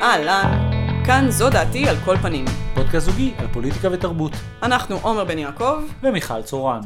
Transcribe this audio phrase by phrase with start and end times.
[0.00, 0.70] אהלן,
[1.06, 2.44] כאן זו דעתי על כל פנים.
[2.74, 4.32] פודקאסט זוגי על פוליטיקה ותרבות.
[4.62, 5.82] אנחנו עומר בן יעקב.
[6.02, 6.80] ומיכל צורן.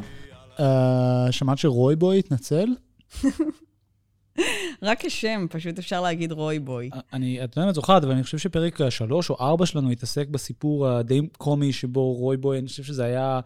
[0.59, 2.65] אה, שמעת שרוי בוי התנצל?
[4.83, 6.89] רק כשם, פשוט אפשר להגיד רוי בוי.
[7.13, 11.21] אני, את יודעת זוכרת, אבל אני חושב שפרק שלוש או ארבע שלנו התעסק בסיפור הדי
[11.37, 13.39] קומי שבו רוי בוי, אני חושב שזה היה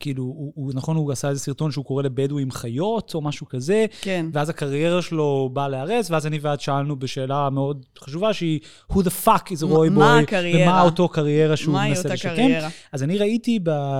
[0.00, 3.86] כאילו, הוא, הוא, נכון, הוא עשה איזה סרטון שהוא קורא לבדואים חיות, או משהו כזה.
[4.00, 4.26] כן.
[4.32, 8.60] ואז הקריירה שלו באה להיהרס, ואז אני ואת שאלנו בשאלה מאוד חשובה, שהיא,
[8.92, 9.98] who the fuck is a רוי בוי?
[9.98, 10.20] מה?
[10.54, 12.34] ומה אותו קריירה שהוא מנסה אותה לשקם.
[12.34, 12.68] קריירה?
[12.92, 13.58] אז אני ראיתי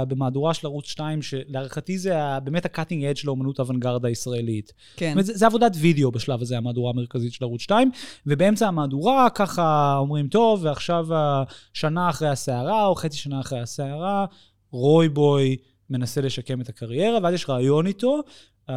[0.09, 4.73] במהדורה של ערוץ 2, שלהערכתי זה באמת ה cutting edge של האומנות האוונגרדה הישראלית.
[4.97, 5.07] כן.
[5.07, 7.91] זאת אומרת, זה, זה עבודת וידאו בשלב הזה, המהדורה המרכזית של ערוץ 2,
[8.27, 14.27] ובאמצע המהדורה ככה אומרים, טוב, ועכשיו השנה אחרי הסערה, או חצי שנה אחרי הסערה,
[14.73, 15.57] רוי בוי
[15.91, 18.21] מנסה לשקם את הקריירה, ואז יש ראיון איתו.
[18.71, 18.73] Um,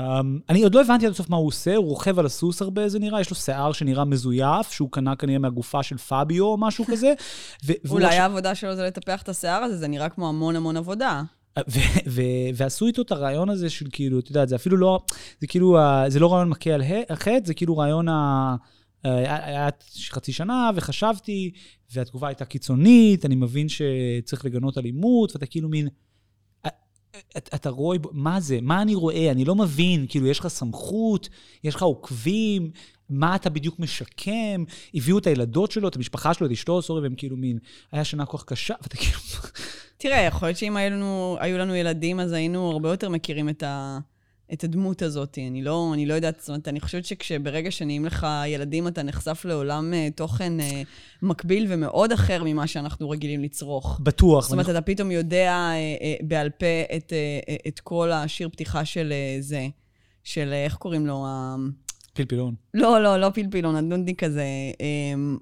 [0.50, 3.00] אני עוד לא הבנתי עד הסוף מה הוא עושה, הוא רוכב על הסוס הרבה, זה
[3.00, 7.13] נראה, יש לו שיער שנראה מזויף, שהוא קנה כנראה מהגופה של פביו או משהו כזה.
[7.66, 10.77] ו- אולי עכשיו- העבודה שלו זה לטפח את השיער הזה, זה נראה כמו המון המון
[10.77, 11.24] עבודה.
[11.60, 12.22] ו- ו-
[12.55, 15.00] ועשו איתו את הרעיון הזה של כאילו, את יודעת, זה אפילו לא,
[15.41, 18.55] זה כאילו, ה- זה לא רעיון מכה על החטא, זה כאילו רעיון ה...
[19.04, 19.70] היה היה
[20.10, 21.52] חצי שנה וחשבתי,
[21.94, 25.88] והתגובה הייתה קיצונית, אני מבין שצריך לגנות אלימות, ואתה כאילו מין...
[27.38, 28.60] אתה, אתה רואה, מה זה?
[28.62, 29.32] מה אני רואה?
[29.32, 30.05] אני לא מבין.
[30.10, 31.30] כאילו, יש לך סמכות,
[31.63, 32.72] יש לך עוקבים,
[33.10, 34.63] מה אתה בדיוק משקם?
[34.94, 37.58] הביאו את הילדות שלו, את המשפחה שלו, את אשתו, סורי, והם כאילו מין,
[37.91, 39.20] היה שנה כל כך קשה, ואתה כאילו...
[39.98, 43.63] תראה, יכול להיות שאם היו לנו, היו לנו ילדים, אז היינו הרבה יותר מכירים את,
[43.63, 44.00] ה,
[44.54, 45.38] את הדמות הזאת.
[45.48, 49.46] אני לא, אני לא יודעת, זאת אומרת, אני חושבת שכשברגע שנהיים לך ילדים, אתה נחשף
[49.46, 50.63] לעולם uh, תוכן uh,
[51.21, 53.99] מקביל ומאוד אחר ממה שאנחנו רגילים לצרוך.
[54.04, 54.44] בטוח.
[54.44, 58.85] זאת אומרת, אתה פתאום יודע uh, uh, בעל פה את, uh, את כל השיר פתיחה
[58.85, 59.68] של uh, זה,
[60.24, 61.26] של, uh, איך קוראים לו?
[61.26, 62.55] Uh, פלפילון.
[62.74, 64.46] לא, לא, לא פלפילון, הנודניק כזה,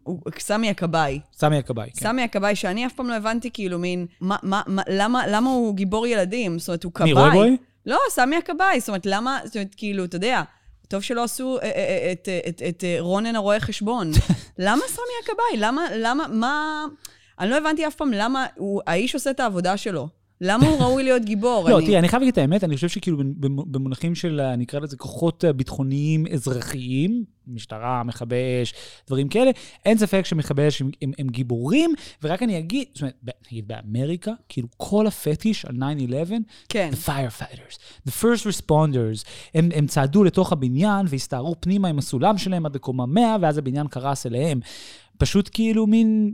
[0.04, 1.20] הוא סמי הכבאי.
[1.34, 2.00] סמי הכבאי, כן.
[2.00, 5.76] סמי הכבאי, שאני אף פעם לא הבנתי, כאילו, מין, מה, מה, מה, למה, למה הוא
[5.76, 6.60] גיבור ילדים?
[6.60, 7.14] זאת אומרת, הוא כבאי.
[7.14, 7.58] מי, רוי בוי?
[7.90, 8.80] לא, סמי הכבאי.
[8.80, 10.42] זאת אומרת, למה, זאת אומרת, כאילו, אתה יודע,
[10.88, 14.12] טוב שלא עשו אה, אה, את, את, את, את אה, רונן הרואה חשבון.
[14.58, 15.58] למה סמי הכבאי?
[15.58, 16.86] למה, למה, מה...
[17.40, 20.08] אני לא הבנתי אף פעם למה הוא, האיש עושה את העבודה שלו.
[20.42, 21.70] למה הוא ראוי להיות גיבור?
[21.70, 24.98] לא, תראי, אני חייב להגיד את האמת, אני חושב שכאילו במ- במונחים של, נקרא לזה,
[24.98, 28.74] כוחות אה, ביטחוניים אזרחיים, משטרה, מכבי אש,
[29.08, 29.52] דברים כאלה,
[29.86, 33.16] אין ספק שמכבי אש הם, הם, הם גיבורים, ורק אני אגיד, זאת אומרת,
[33.52, 35.82] נגיד באמריקה, כאילו כל הפטיש על 9-11,
[36.70, 36.90] כן.
[36.94, 37.78] the firefighters,
[38.08, 39.24] the first responders,
[39.56, 43.88] הם, הם צעדו לתוך הבניין והסתערו פנימה עם הסולם שלהם עד לקומה 100, ואז הבניין
[43.88, 44.60] קרס אליהם.
[45.20, 46.34] פשוט כאילו מין,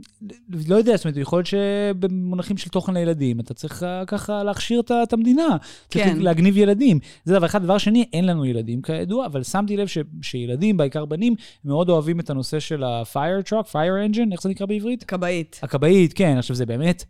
[0.68, 4.80] לא יודע, זאת אומרת, יכול להיות שבמונחים של תוכן לילדים, אתה צריך אה, ככה להכשיר
[4.80, 5.56] את, המדינה.
[5.90, 6.16] צריך כן.
[6.18, 6.98] להגניב ילדים.
[7.24, 7.62] זה דבר אחד.
[7.62, 12.20] דבר שני, אין לנו ילדים כידוע, אבל שמתי לב ש, שילדים, בעיקר בנים, מאוד אוהבים
[12.20, 15.04] את הנושא של ה-fire truck, fire engine, איך זה נקרא בעברית?
[15.04, 15.60] כבאית.
[15.62, 16.36] הכבאית, כן.
[16.38, 17.04] עכשיו, זה באמת,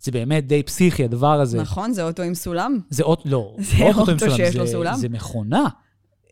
[0.00, 1.60] זה באמת די פסיכי, הדבר הזה.
[1.60, 2.78] נכון, זה אוטו עם סולם?
[2.90, 3.54] זה אוטו, לא.
[3.58, 4.94] זה לא אוטו עם סולם, שיש זה- לו סולם?
[4.96, 5.64] זה מכונה.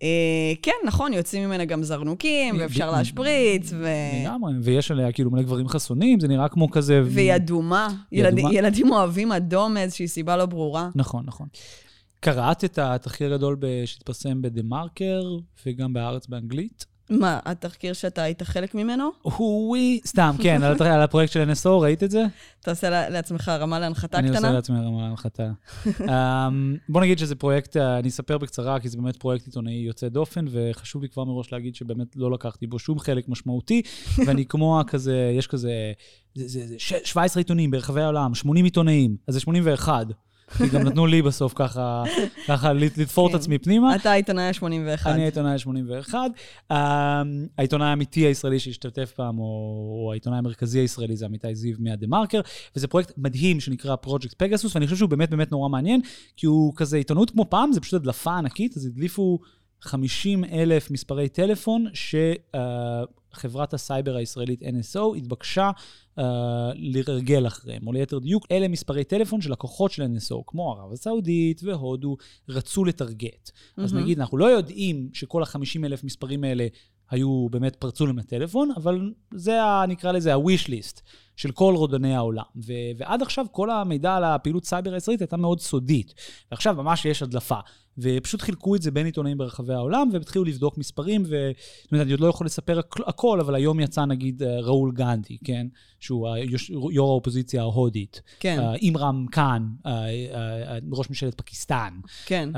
[0.02, 3.86] אה, כן, נכון, יוצאים ממנה גם זרנוקים, ואפשר להשפריץ, ו...
[4.22, 7.02] לגמרי, ויש עליה כאילו מלא גברים חסונים, זה נראה כמו כזה...
[7.04, 7.88] והיא אדומה.
[8.12, 8.38] ילד?
[8.52, 10.88] ילדים אוהבים אדום מאיזושהי סיבה לא ברורה.
[10.94, 11.48] נכון, נכון.
[12.20, 15.22] קראת את התחקיר הגדול שהתפרסם בדה-מרקר,
[15.66, 16.97] וגם בהארץ באנגלית?
[17.10, 19.10] מה, התחקיר שאתה היית חלק ממנו?
[19.22, 22.24] הווי, סתם, כן, על, הפרויקט של NSO, ראית את זה?
[22.60, 24.38] אתה עושה לעצמך רמה להנחתה אני קטנה?
[24.38, 25.50] עושה לעצמי רמה להנחתה.
[25.84, 26.02] um,
[26.88, 30.44] בוא נגיד שזה פרויקט, אה, אני אספר בקצרה, כי זה באמת פרויקט עיתונאי יוצא דופן,
[30.50, 33.82] וחשוב לי כבר מראש להגיד שבאמת לא לקחתי בו שום חלק משמעותי,
[34.26, 35.92] ואני כמו כזה, יש כזה,
[36.34, 40.06] זה, זה, זה ש- 17 עיתונים ברחבי העולם, 80 עיתונאים, אז זה 81.
[40.58, 42.02] כי גם נתנו לי בסוף ככה,
[42.48, 43.38] ככה לת- לתפור את כן.
[43.38, 43.96] עצמי פנימה.
[43.96, 45.08] אתה העיתונאי ה-81.
[45.08, 46.14] אני העיתונאי ה-81.
[46.72, 46.76] Um,
[47.58, 49.44] העיתונאי האמיתי הישראלי שהשתתף פעם, או,
[50.04, 52.40] או העיתונאי המרכזי הישראלי, זה עמיתי זיו מהדה מרקר,
[52.76, 56.00] וזה פרויקט מדהים שנקרא פרויקט פגסוס, ואני חושב שהוא באמת באמת נורא מעניין,
[56.36, 59.38] כי הוא כזה עיתונות כמו פעם, זה פשוט הדלפה ענקית, אז הדליפו
[59.82, 61.86] 50 אלף מספרי טלפון,
[63.34, 65.70] שחברת הסייבר הישראלית NSO התבקשה
[66.18, 66.22] uh,
[66.74, 71.60] לרגל אחריהם, או ליתר דיוק, אלה מספרי טלפון של לקוחות של NSO, כמו ערב הסעודית
[71.64, 72.16] והודו,
[72.48, 73.50] רצו לטרגט.
[73.76, 74.04] אז מהמם.
[74.04, 76.66] נגיד, אנחנו לא יודעים שכל ה-50 אלף מספרים האלה
[77.10, 81.00] היו באמת פרצו להם לטלפון, אבל זה, ה, נקרא לזה ה-wish list
[81.38, 82.42] של כל רודני העולם.
[82.66, 86.14] ו- ועד עכשיו כל המידע על הפעילות סייבר הישראלית הייתה מאוד סודית.
[86.50, 87.58] ועכשיו ממש יש הדלפה.
[88.00, 91.50] ופשוט חילקו את זה בין עיתונאים ברחבי העולם, והתחילו לבדוק מספרים, ו...
[91.82, 94.92] זאת אומרת, אני עוד לא יכול לספר הכ- הכל, אבל היום יצא נגיד אה, ראול
[94.92, 95.66] גנדי, כן?
[96.00, 98.22] שהוא היוש- יו"ר האופוזיציה ההודית.
[98.40, 99.92] כן, אה, אימרם קאן, אה,
[100.92, 101.94] ראש ממשלת פקיסטן.
[102.26, 102.48] כן.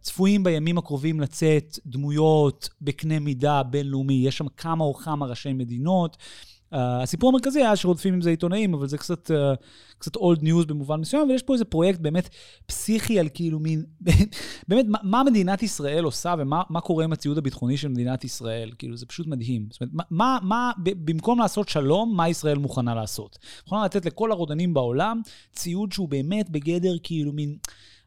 [0.00, 6.16] צפויים בימים הקרובים לצאת דמויות בקנה מידה בינלאומי, יש שם כמה או כמה ראשי מדינות.
[6.72, 9.34] Uh, הסיפור המרכזי היה שרודפים עם זה עיתונאים, אבל זה קצת, uh,
[9.98, 12.28] קצת old news במובן מסוים, אבל יש פה איזה פרויקט באמת
[12.66, 13.84] פסיכי על כאילו מין,
[14.68, 18.70] באמת, מה, מה מדינת ישראל עושה ומה קורה עם הציוד הביטחוני של מדינת ישראל.
[18.78, 19.66] כאילו, זה פשוט מדהים.
[19.70, 23.38] זאת אומרת, מה, מה, במקום לעשות שלום, מה ישראל מוכנה לעשות?
[23.66, 25.20] מוכנה לתת לכל הרודנים בעולם
[25.52, 27.56] ציוד שהוא באמת בגדר כאילו מין...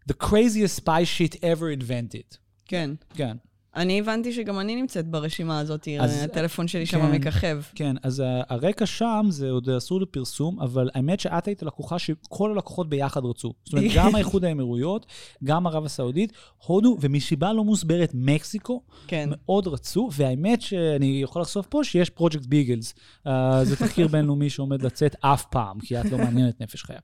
[0.10, 2.38] The craziest spy shit ever invented.
[2.66, 2.92] כן.
[3.14, 3.38] כן.
[3.76, 7.62] אני הבנתי שגם אני נמצאת ברשימה הזאת, אז, הטלפון שלי שם כן, מככב.
[7.76, 12.90] כן, אז הרקע שם זה עוד אסור לפרסום, אבל האמת שאת היית לקוחה שכל הלקוחות
[12.90, 13.54] ביחד רצו.
[13.66, 15.06] זאת אומרת, גם האיחוד האמירויות,
[15.44, 16.34] גם ערב הסעודית,
[16.66, 19.30] הודו, ומסיבה לא מוסברת, מקסיקו, כן.
[19.32, 22.94] מאוד רצו, והאמת שאני יכול לחשוף פה שיש פרויקט ביג לס.
[23.28, 23.30] Uh,
[23.64, 27.00] זה תחקיר בינלאומי שעומד לצאת אף פעם, כי את לא מעניינת נפש חיה.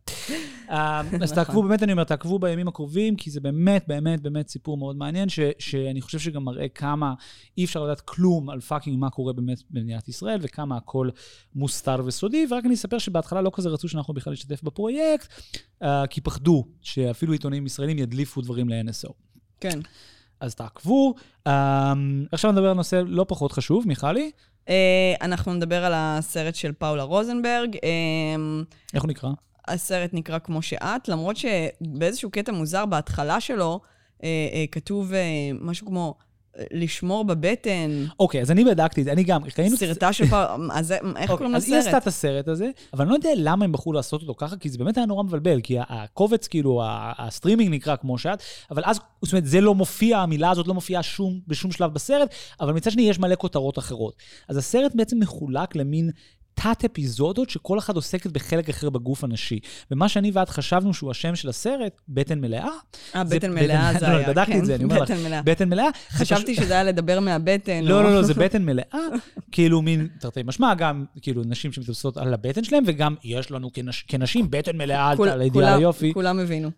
[0.67, 0.73] Uh,
[1.21, 4.97] אז תעקבו, באמת אני אומר, תעקבו בימים הקרובים, כי זה באמת, באמת, באמת סיפור מאוד
[4.97, 7.13] מעניין, ש, שאני חושב שגם מראה כמה
[7.57, 11.09] אי אפשר לדעת כלום על fucking מה קורה באמת במדינת ישראל, וכמה הכל
[11.55, 12.45] מוסתר וסודי.
[12.51, 15.33] ורק אני אספר שבהתחלה לא כזה רצו שאנחנו בכלל נשתתף בפרויקט,
[15.83, 19.11] uh, כי פחדו שאפילו עיתונים ישראלים ידליפו דברים ל-NSO.
[19.59, 19.79] כן.
[20.39, 21.13] אז תעקבו.
[21.47, 21.51] Um,
[22.31, 24.31] עכשיו נדבר על נושא לא פחות חשוב, מיכלי.
[24.65, 24.69] Uh,
[25.21, 27.75] אנחנו נדבר על הסרט של פאולה רוזנברג.
[27.75, 27.79] Uh,
[28.93, 29.29] איך הוא נקרא?
[29.67, 33.79] הסרט נקרא כמו שאת, למרות שבאיזשהו קטע מוזר בהתחלה שלו,
[34.17, 34.23] uh, uh,
[34.71, 35.15] כתוב uh,
[35.61, 36.15] משהו כמו
[36.71, 38.05] לשמור בבטן.
[38.19, 39.77] אוקיי, אז אני בדקתי את זה, אני גם, ראינו...
[39.77, 41.67] סרטה של פעם, אז איך אוקיי, קוראים לסרט?
[41.67, 44.35] אז היא עשתה את הסרט הזה, אבל אני לא יודע למה הם בחרו לעשות אותו
[44.37, 46.81] ככה, כי זה באמת היה נורא מבלבל, כי הקובץ, כאילו,
[47.17, 51.03] הסטרימינג נקרא כמו שאת, אבל אז, זאת אומרת, זה לא מופיע, המילה הזאת לא מופיעה
[51.03, 54.15] שום, בשום שלב בסרט, אבל מצד שני יש מלא כותרות אחרות.
[54.47, 56.09] אז הסרט בעצם מחולק למין
[56.63, 59.59] תת-אפיזודות שכל אחת עוסקת בחלק אחר בגוף הנשי.
[59.91, 62.69] ומה שאני ואת חשבנו שהוא השם של הסרט, בטן מלאה.
[63.15, 64.31] אה, בטן מלאה זה היה, כן.
[64.31, 65.11] בדקתי את זה, אני אומר לך.
[65.43, 65.87] בטן מלאה.
[66.09, 67.83] חשבתי שזה היה לדבר מהבטן.
[67.83, 68.99] לא, לא, לא, זה בטן מלאה,
[69.51, 73.69] כאילו מין, תרתי משמע, גם כאילו נשים שמתבססות על הבטן שלהם, וגם יש לנו
[74.07, 76.13] כנשים בטן מלאה על אידיאל היופי.
[76.13, 76.71] כולם הבינו.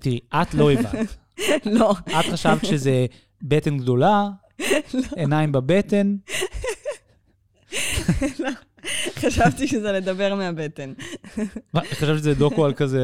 [0.00, 1.16] תראי, את לא הבנת.
[1.78, 1.94] לא.
[2.06, 3.06] את חשבת שזה
[3.42, 4.28] בטן גדולה,
[5.16, 6.16] עיניים בבטן.
[9.16, 10.92] חשבתי שזה לדבר מהבטן.
[11.74, 13.00] מה, חשבת שזה דוקו על כזה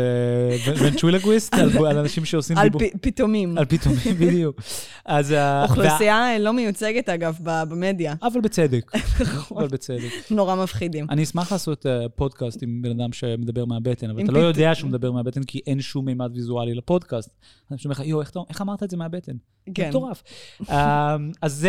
[0.79, 1.55] ונטרילגוויסט?
[1.89, 2.83] על אנשים שעושים דיבור?
[2.83, 3.59] על פתאומים.
[3.59, 4.61] על פתאומים, בדיוק.
[5.05, 5.35] אז...
[5.63, 8.15] אוכלוסייה לא מיוצגת, אגב, במדיה.
[8.23, 8.93] אבל בצדק.
[9.57, 10.11] אבל בצדק.
[10.31, 11.07] נורא מפחידים.
[11.11, 14.89] אני אשמח לעשות אה, פודקאסט עם בן אדם שמדבר מהבטן, אבל אתה לא יודע שהוא
[14.89, 17.31] מדבר מהבטן, כי אין שום מימד ויזואלי לפודקאסט.
[17.71, 19.33] אני אומר לך, יואו, איך אמרת את זה מהבטן?
[19.75, 19.89] כן.
[19.89, 20.23] מטורף.
[20.71, 21.67] אמ, אז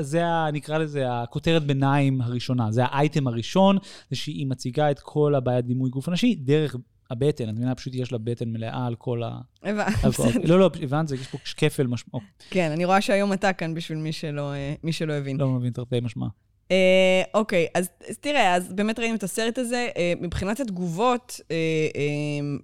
[0.00, 0.20] זה,
[0.52, 2.72] נקרא לזה, הכותרת ביניים הראשונה.
[2.72, 3.35] זה האייטם הראשון,
[4.10, 6.76] זה שהיא מציגה את כל הבעיית דימוי גוף הנשי דרך
[7.10, 7.48] הבטן.
[7.48, 9.38] את מבינה, פשוט יש לה בטן מלאה על כל ה...
[9.62, 10.48] הבנתי.
[10.48, 12.22] לא, לא, הבנת, יש פה כפל משמעות.
[12.50, 15.36] כן, אני רואה שהיום אתה כאן בשביל מי שלא, אה, מי שלא הבין.
[15.40, 16.26] לא מבין תרתי משמע.
[16.70, 19.88] אה, אוקיי, אז, אז תראה, אז באמת ראינו את הסרט הזה.
[19.96, 21.56] אה, מבחינת התגובות אה,
[21.96, 22.00] אה,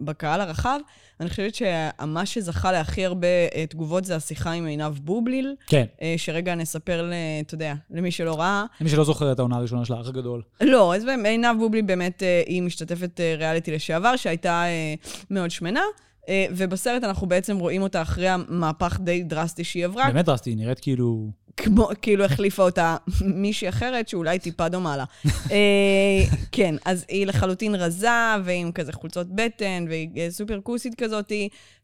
[0.00, 0.78] בקהל הרחב,
[1.20, 5.54] אני חושבת שמה שזכה להכי הרבה אה, תגובות זה השיחה עם עינב בובליל.
[5.66, 5.84] כן.
[6.02, 7.10] אה, שרגע נספר,
[7.46, 8.64] אתה יודע, למי שלא ראה.
[8.80, 10.42] למי שלא זוכר את העונה הראשונה של האח הגדול.
[10.60, 14.94] לא, אז עינב בובליל באמת, אה, היא משתתפת אה, ריאליטי לשעבר, שהייתה אה,
[15.30, 15.82] מאוד שמנה.
[16.28, 20.06] אה, ובסרט אנחנו בעצם רואים אותה אחרי המהפך די דרסטי שהיא עברה.
[20.06, 21.30] באמת דרסטי, היא נראית כאילו...
[21.56, 25.04] כמו, כאילו החליפה אותה מישהי אחרת, שאולי טיפה דומה לה.
[25.50, 28.08] אה, כן, אז היא לחלוטין רזה,
[28.44, 31.32] ועם כזה חולצות בטן, והיא אה, סופר כוסית כזאת,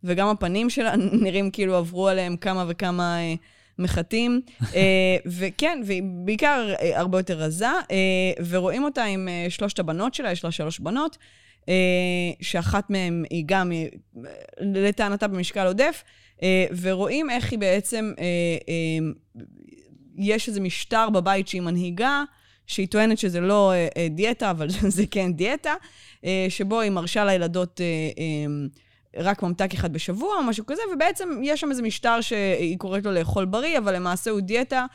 [0.05, 3.19] וגם הפנים שלה נראים כאילו עברו עליהם כמה וכמה
[3.79, 4.41] מחטים.
[5.27, 7.69] וכן, והיא בעיקר הרבה יותר רזה,
[8.49, 11.19] ורואים אותה עם שלושת הבנות שלה, יש לה שלוש בנות.
[11.69, 11.75] אה,
[12.41, 13.87] שאחת מהן היא גם, אה,
[14.61, 16.13] לטענתה, במשקל עודף, אה,
[16.81, 18.13] ורואים איך היא בעצם,
[20.17, 22.23] יש איזה משטר בבית שהיא מנהיגה,
[22.67, 23.73] שהיא טוענת שזה לא
[24.11, 25.75] דיאטה, אבל זה כן דיאטה,
[26.49, 27.81] שבו היא מרשה לילדות
[29.17, 33.13] רק ממתק אחד בשבוע או משהו כזה, ובעצם יש שם איזה משטר שהיא קוראת לו
[33.13, 34.87] לאכול בריא, אבל למעשה הוא דיאטה.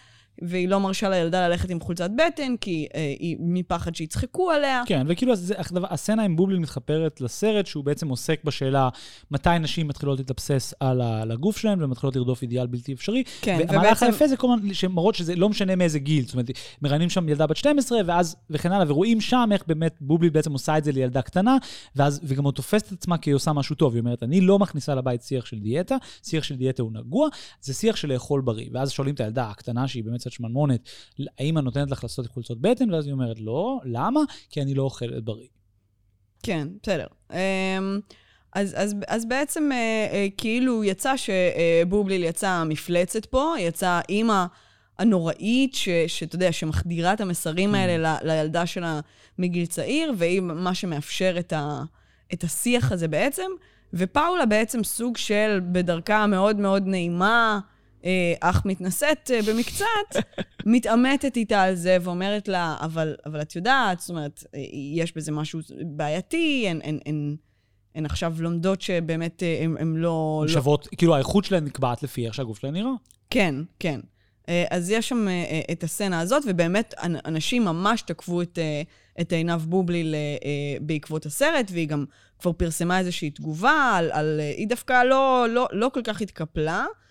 [0.42, 4.84] והיא לא מרשה לילדה ללכת עם חולצת בטן, כי אה, היא מפחד שיצחקו עליה.
[4.86, 5.56] כן, וכאילו זה,
[5.90, 8.90] הסצנה עם בובלין מתחפרת לסרט, שהוא בעצם עוסק בשאלה
[9.32, 13.24] מתי נשים מתחילות להתאבסס על, על הגוף שלהן ומתחילות לרדוף אידיאל בלתי אפשרי.
[13.42, 13.75] כן, ובעצם...
[13.75, 16.50] והמהלך היפה זה כל הזמן שמראות שזה לא משנה מאיזה גיל, זאת אומרת,
[16.82, 20.78] מראיינים שם ילדה בת 12, ואז, וכן הלאה, ורואים שם איך באמת בובלין בעצם עושה
[20.78, 21.58] את זה לילדה קטנה,
[21.96, 23.94] ואז, וגם היא תופסת את עצמה כי היא עושה משהו טוב.
[23.94, 27.28] היא אומרת, אני לא מכניסה לבית שיח של דיאטה, שיח של דיאטה הוא נגוע,
[27.62, 28.70] זה שיח של לאכול בריא.
[28.74, 30.89] ואז שואלים את הילדה הקטנה, שהיא באמת קצת שמנמונת,
[31.39, 32.92] האמא נותנת לך לעשות חולצות בטן?
[32.94, 34.20] ואז היא אומרת, לא, למה?
[34.50, 35.48] כי אני לא אוכלת בריא.
[36.44, 37.08] כן, בסדר.
[37.32, 38.00] אמ,
[38.53, 39.77] אז, אז, אז בעצם אה,
[40.12, 44.46] אה, כאילו יצא שבובליל יצא מפלצת פה, יצא אימא
[45.00, 45.75] הנוראית,
[46.08, 49.00] שאתה יודע, שמחדירה את המסרים האלה ל- לילדה שלה
[49.38, 51.84] מגיל צעיר, והיא מה שמאפשר את, ה-
[52.34, 53.51] את השיח הזה בעצם.
[53.94, 57.73] ופאולה בעצם סוג של, בדרכה המאוד מאוד נעימה, אה,
[58.40, 60.24] אך מתנשאת אה, במקצת,
[60.66, 64.60] מתעמתת איתה על זה ואומרת לה, אבל, אבל את יודעת, זאת אומרת, אה,
[64.96, 67.36] יש בזה משהו בעייתי, הן, הן, הן,
[67.96, 70.44] הן עכשיו לומדות שבאמת אה, הן הן לא...
[70.48, 72.92] לא שוות, כאילו האיכות שלהן נקבעת לפי איך שהגוף שלהן נראה.
[73.30, 74.00] כן, כן.
[74.50, 78.60] אה, אז יש שם אה, אה, את הסצנה הזאת, ובאמת אנ- אנשים ממש תקפו את,
[78.60, 78.82] אה,
[79.22, 82.06] את עינב בובליל אה, אה, בעקבות הסרט, והיא גם
[82.40, 86.72] כבר פרסמה איזושהי תגובה, על, על, אה, היא דווקא לא, לא, לא כל כך התקפלה,
[86.72, 86.86] אה.
[86.86, 87.03] אה,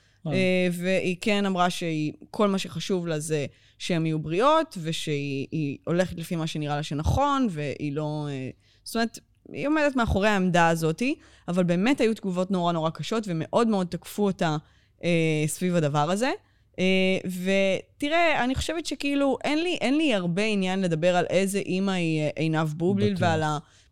[0.72, 3.46] והיא כן אמרה שכל מה שחשוב לה זה
[3.78, 8.26] שהן יהיו בריאות, ושהיא היא הולכת לפי מה שנראה לה שנכון, והיא לא...
[8.30, 8.50] אה,
[8.84, 9.18] זאת אומרת,
[9.52, 11.14] היא עומדת מאחורי העמדה הזאתי,
[11.48, 14.56] אבל באמת היו תגובות נורא נורא קשות, ומאוד מאוד תקפו אותה
[15.04, 16.30] אה, סביב הדבר הזה.
[16.78, 21.90] אה, ותראה, אני חושבת שכאילו, אין לי, אין לי הרבה עניין לדבר על איזה אימא
[21.90, 23.22] היא אה, עינב בובליל בטוח.
[23.22, 23.42] ועל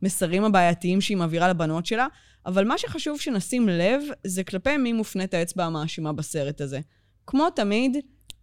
[0.02, 2.06] המסרים הבעייתיים שהיא מעבירה לבנות שלה,
[2.46, 6.80] אבל מה שחשוב שנשים לב, זה כלפי מי מופנית האצבע המאשימה בסרט הזה.
[7.26, 7.96] כמו תמיד,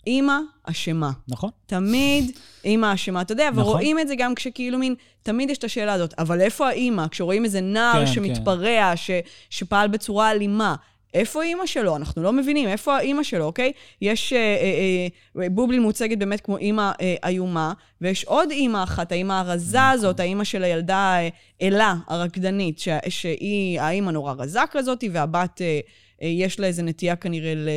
[0.08, 1.12] אימא אשמה.
[1.28, 1.50] נכון?
[1.66, 2.32] תמיד
[2.64, 3.22] אימא אשמה.
[3.22, 3.64] אתה יודע, נכון.
[3.64, 7.08] ורואים את זה גם כשכאילו מין, תמיד יש את השאלה הזאת, אבל איפה האימא?
[7.08, 9.12] כשרואים איזה נער כן, שמתפרע, ש,
[9.50, 10.76] שפעל בצורה אלימה.
[11.14, 11.96] איפה אימא שלו?
[11.96, 13.72] אנחנו לא מבינים, איפה האימא שלו, אוקיי?
[14.02, 14.34] יש...
[14.34, 15.08] אה, אה,
[15.42, 19.90] אה, בובליל מוצגת באמת כמו אימא אה, איומה, ויש עוד אימא אחת, האימא הרזה נכון.
[19.90, 21.30] הזאת, האימא של הילדה אה,
[21.62, 25.80] אלה, הרקדנית, ש, שהיא האימא נורא רזה כזאת, והבת, אה,
[26.22, 27.70] אה, יש לה איזה נטייה כנראה ל,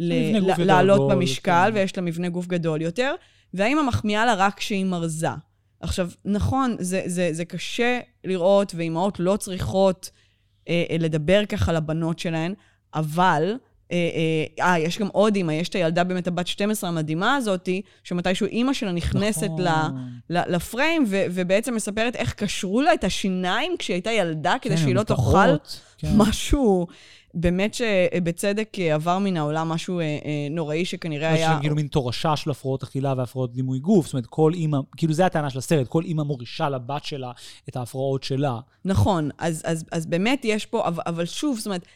[0.00, 1.74] ל, ל, יותר לעלות גדול, במשקל, כן.
[1.74, 3.14] ויש לה מבנה גוף גדול יותר,
[3.54, 5.28] והאימא מחמיאה לה רק כשהיא מרזה.
[5.80, 10.10] עכשיו, נכון, זה, זה, זה קשה לראות, ואימהות לא צריכות
[10.68, 12.54] אה, אה, לדבר ככה לבנות שלהן,
[12.94, 13.56] אבל,
[13.92, 13.96] אה,
[14.58, 18.46] אה, אה, יש גם עוד אימא, יש את הילדה באמת הבת 12 המדהימה הזאתי, שמתישהו
[18.46, 19.60] אימא שלה נכנסת נכון.
[20.30, 24.76] ל, ל, לפריים, ו, ובעצם מספרת איך קשרו לה את השיניים כשהיא הייתה ילדה, כדי
[24.76, 25.56] כן, שהיא לא תאכל
[25.98, 26.08] כן.
[26.16, 26.86] משהו,
[27.34, 30.18] באמת שבצדק אה, עבר מן העולם משהו אה, אה,
[30.50, 31.58] נוראי שכנראה היה...
[31.60, 34.06] כאילו מין תורשה של הפרעות אכילה והפרעות דימוי גוף.
[34.06, 37.32] זאת אומרת, כל אימא, כאילו זה הטענה של הסרט, כל אימא מורישה לבת שלה
[37.68, 38.58] את ההפרעות שלה.
[38.84, 41.86] נכון, אז, אז, אז באמת יש פה, אבל, שוב, זאת אומרת,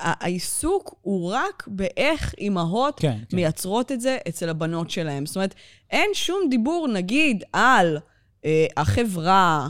[0.00, 3.36] העיסוק הוא רק באיך אימהות כן, כן.
[3.36, 5.26] מייצרות את זה אצל הבנות שלהם.
[5.26, 5.54] זאת אומרת,
[5.90, 7.98] אין שום דיבור, נגיד, על
[8.44, 9.68] אה, החברה,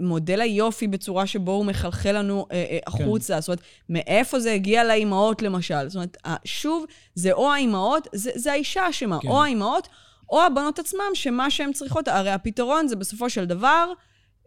[0.00, 3.40] מודל היופי בצורה שבו הוא מחלחל לנו אה, אה, החוצה.
[3.40, 5.88] זאת אומרת, מאיפה זה הגיע לאימהות, למשל.
[5.88, 9.28] זאת אומרת, שוב, זה או האימהות, זה, זה האישה אשמה, כן.
[9.28, 9.88] או האימהות,
[10.30, 13.92] או הבנות עצמם, שמה שהן צריכות, הרי הפתרון זה בסופו של דבר,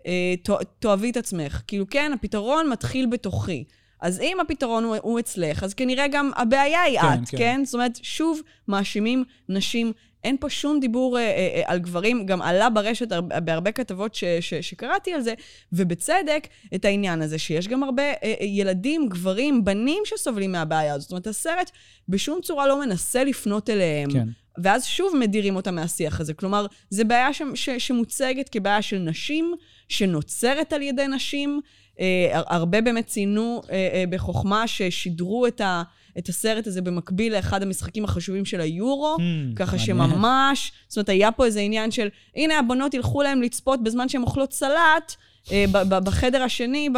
[0.08, 1.62] אה, תא- תאהבי את עצמך.
[1.68, 3.64] כאילו, כן, הפתרון מתחיל בתוכי.
[4.02, 7.38] אז אם הפתרון הוא, הוא אצלך, אז כנראה גם הבעיה היא כן, את, כן.
[7.38, 7.62] כן?
[7.66, 9.94] זאת אומרת, שוב, מאשימים נשים.
[10.28, 14.16] אין פה שום דיבור אה, אה, אה, על גברים, גם עלה ברשת הרבה, בהרבה כתבות
[14.16, 15.34] ש, ש, שקראתי על זה,
[15.74, 21.02] ובצדק, את העניין הזה, שיש גם הרבה אה, אה, ילדים, גברים, בנים שסובלים מהבעיה הזאת.
[21.02, 21.72] זאת אומרת, הסרט
[22.10, 24.12] בשום צורה לא מנסה לפנות אליהם.
[24.12, 24.28] כן.
[24.64, 26.34] ואז שוב מדירים אותה מהשיח הזה.
[26.34, 29.54] כלומר, זו בעיה ש, ש, שמוצגת כבעיה של נשים,
[29.90, 31.62] שנוצרת על ידי נשים.
[32.00, 35.84] אה, הר- הרבה באמת ציינו אה, אה, בחוכמה ששידרו את, ה,
[36.18, 39.80] את הסרט הזה במקביל לאחד המשחקים החשובים של היורו, Hmm, ככה.
[39.80, 44.22] שממש, זאת אומרת, היה פה איזה עניין של, הנה הבנות ילכו להם לצפות בזמן שהן
[44.22, 45.16] אוכלות סלט,
[45.52, 46.90] אה, בחדר השני,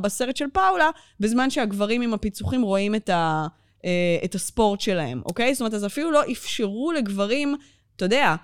[0.00, 0.90] בסרט של פאולה,
[1.20, 3.46] בזמן שהגברים עם הפיצוחים רואים את, ה,
[3.84, 3.90] אה,
[4.24, 5.54] את הספורט שלהם, אוקיי?
[5.54, 7.54] זאת אומרת, אז אפילו לא אפשרו לגברים,
[7.96, 8.34] אתה יודע,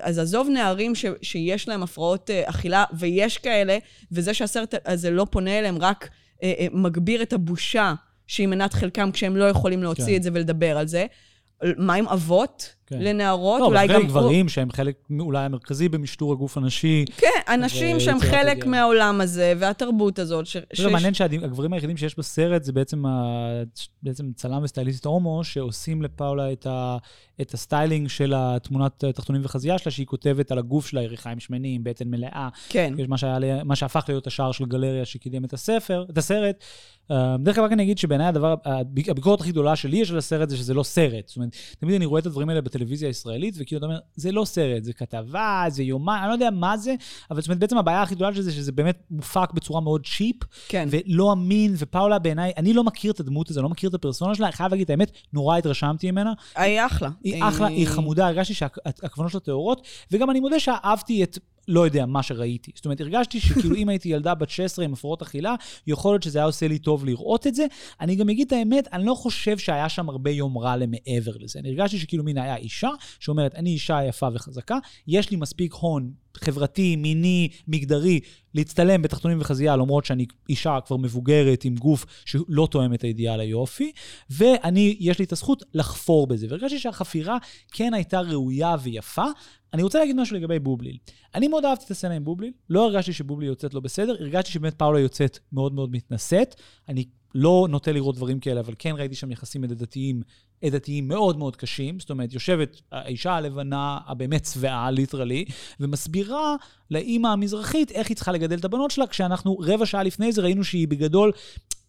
[0.00, 3.78] אז עזוב נערים ש, שיש להם הפרעות אה, אכילה, ויש כאלה,
[4.12, 6.08] וזה שהסרט הזה לא פונה אליהם, רק
[6.72, 7.94] מגביר את הבושה
[8.26, 10.16] שהיא מנת חלקם כשהם לא יכולים להוציא כן.
[10.16, 11.06] את זה ולדבר על זה.
[11.76, 12.98] מה עם אבות כן.
[13.00, 13.60] לנערות?
[13.60, 14.06] לא, אולי אבל גם...
[14.06, 17.04] גברים שהם חלק אולי המרכזי במשטור הגוף הנשי.
[17.16, 18.68] כן, אנשים שהם חלק אינטגרלי.
[18.68, 20.46] מהעולם הזה, והתרבות הזאת.
[20.46, 20.56] ש...
[20.76, 23.32] זה מעניין שהגברים היחידים שיש בסרט זה בעצם, ה...
[24.02, 26.96] בעצם צלם וסטייליסט הומו, שעושים לפאולה את, ה...
[27.40, 32.08] את הסטיילינג של התמונת תחתונים וחזייה שלה, שהיא כותבת על הגוף שלה, יריחיים שמנים, בטן
[32.08, 32.48] מלאה.
[32.68, 32.94] כן.
[32.98, 36.64] יש מה, שהיה, מה שהפך להיות השער של גלריה שקידם את הספר, את הסרט.
[37.10, 40.18] אה, דרך אגב, רק אני אגיד שבעיניי הדבר, הביק- הביקורת הכי גדולה שלי יש על
[40.18, 41.28] הסרט זה שזה לא סרט.
[41.28, 44.44] זאת אומרת, תמיד אני רואה את הדברים האלה בטלוויזיה הישראלית, וכאילו אתה אומר, זה לא
[44.44, 46.94] סרט, זה כתבה, זה יומן, אני לא יודע מה זה,
[47.30, 50.36] אבל זאת אומרת, בעצם הבעיה הכי גדולה של זה, שזה באמת מופק בצורה מאוד צ'יפ,
[50.68, 50.88] כן.
[50.90, 54.46] ולא אמין, ופאולה בעיניי, אני לא מכיר את הדמות הזו, לא מכיר את הפרסונה שלה,
[54.46, 56.32] אני חייב להגיד את האמת, נורא התרשמתי ממנה.
[56.56, 57.08] היא אחלה.
[57.24, 62.06] היא אחלה, היא חמודה, הרגשתי שהכוונות שלה טהורות, וגם אני מודה שאהבתי את לא יודע,
[62.06, 62.72] מה שראיתי.
[62.74, 65.54] זאת אומרת, הרגשתי שכאילו אם הייתי ילדה בת 16 עם הפרעות אכילה,
[65.86, 67.66] יכול להיות שזה היה עושה לי טוב לראות את זה.
[68.00, 71.58] אני גם אגיד את האמת, אני לא חושב שהיה שם הרבה יומרה למעבר לזה.
[71.58, 76.12] אני הרגשתי שכאילו מין היה אישה שאומרת, אני אישה יפה וחזקה, יש לי מספיק הון
[76.36, 78.20] חברתי, מיני, מגדרי,
[78.54, 83.92] להצטלם בתחתונים וחזייה, למרות שאני אישה כבר מבוגרת עם גוף שלא תואם את האידיאל היופי,
[84.30, 86.46] ואני, יש לי את הזכות לחפור בזה.
[86.50, 87.38] והרגשתי שהחפירה
[87.72, 89.26] כן הייתה ראויה ויפה.
[89.74, 90.96] אני רוצה להגיד משהו לגבי בובליל.
[91.34, 94.74] אני מאוד אהבתי את הסצנה עם בובליל, לא הרגשתי שבובליל יוצאת לא בסדר, הרגשתי שבאמת
[94.74, 96.54] פאולה יוצאת מאוד מאוד מתנשאת.
[96.88, 100.22] אני לא נוטה לראות דברים כאלה, אבל כן ראיתי שם יחסים עדתיים,
[100.64, 102.00] עדתיים מאוד מאוד קשים.
[102.00, 105.44] זאת אומרת, יושבת האישה הלבנה, הבאמת שבעה, ליטרלי,
[105.80, 106.56] ומסבירה
[106.90, 110.64] לאימא המזרחית איך היא צריכה לגדל את הבנות שלה, כשאנחנו רבע שעה לפני זה ראינו
[110.64, 111.32] שהיא בגדול...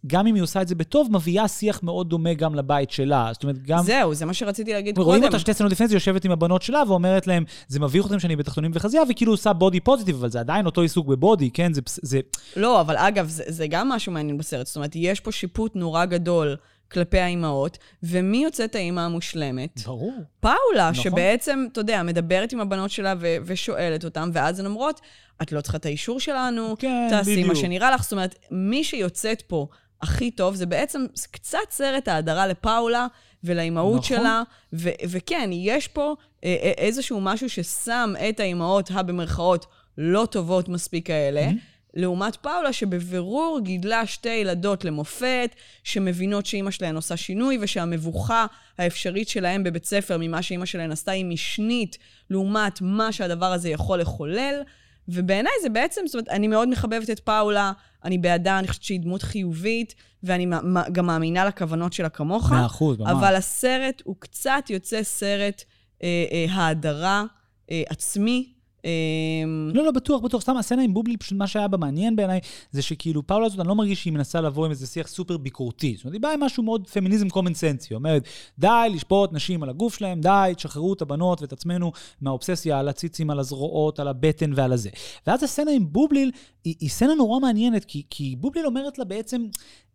[0.08, 3.30] גם אם היא עושה את זה בטוב, מביאה שיח מאוד דומה גם לבית שלה.
[3.34, 3.84] זאת אומרת, גם...
[3.84, 5.08] זהו, זה מה שרציתי להגיד קודם.
[5.08, 8.20] רואים אותה שתי סצנות לפני זה, יושבת עם הבנות שלה ואומרת להם, זה מביך אתכם
[8.20, 11.74] שאני בתחתונים וחזייה, וכאילו עושה בודי פוזיטיב, אבל זה עדיין אותו עיסוק בבודי, כן?
[11.74, 11.82] זה...
[11.86, 12.20] זה...
[12.56, 14.68] לא, אבל אגב, זה, זה גם משהו מעניין בסרט.
[14.68, 16.56] זאת אומרת, יש פה שיפוט נורא גדול.
[16.92, 19.82] כלפי האימהות, ומי יוצאת האימא המושלמת?
[19.86, 20.14] ברור.
[20.40, 21.04] פאולה, נכון.
[21.04, 25.02] שבעצם, אתה יודע, מדברת עם הבנות שלה ו- ושואלת אותן, ואז הן אומרות,
[25.42, 27.48] את לא צריכה את האישור שלנו, כן, תעשי בדיוק.
[27.48, 28.04] מה שנראה לך.
[28.04, 29.68] זאת אומרת, מי שיוצאת פה
[30.02, 33.08] הכי טוב, זה בעצם קצת סרט ההדרה לפאולה
[33.44, 34.18] ולאימהות נכון.
[34.18, 34.44] שלה.
[34.74, 39.66] ו- וכן, יש פה אה, אה, איזשהו משהו ששם את האימהות הבמרכאות
[39.98, 41.50] לא טובות מספיק האלה.
[41.50, 41.77] Mm-hmm.
[41.98, 48.46] לעומת פאולה, שבבירור גידלה שתי ילדות למופת, שמבינות שאימא שלהן עושה שינוי, ושהמבוכה
[48.78, 51.98] האפשרית שלהן בבית ספר ממה שאימא שלהן עשתה היא משנית,
[52.30, 54.62] לעומת מה שהדבר הזה יכול לחולל.
[55.08, 57.72] ובעיניי זה בעצם, זאת אומרת, אני מאוד מחבבת את פאולה,
[58.04, 60.46] אני בעדה, אני חושבת שהיא דמות חיובית, ואני
[60.92, 62.52] גם מאמינה לכוונות שלה כמוך.
[62.52, 63.12] מאה אחוז, ממש.
[63.12, 65.64] אבל הסרט הוא קצת יוצא סרט
[66.04, 67.24] אה, אה, האדרה
[67.72, 68.57] אה, עצמי.
[68.88, 70.42] אה, לא, לא, בטוח, בטוח.
[70.42, 72.40] סתם, הסצנה עם בובלי, פשוט מה שהיה בה מעניין בעיניי,
[72.72, 75.94] זה שכאילו, פאולה הזאת, אני לא מרגיש שהיא מנסה לבוא עם איזה שיח סופר ביקורתי.
[75.96, 77.88] זאת אומרת, היא באה עם משהו מאוד פמיניזם common sense.
[77.90, 78.24] היא אומרת,
[78.60, 81.92] די לשפוט נשים על הגוף שלהם, די, תשחררו את הבנות ואת עצמנו
[82.22, 84.90] מהאובססיה על הציצים, על הזרועות, על הבטן ועל הזה.
[85.28, 86.32] ואז הסצנה עם בובליל,
[86.64, 89.48] היא, היא סצנה נורא מעניינת, כי, כי בובליל אומרת לה בעצם,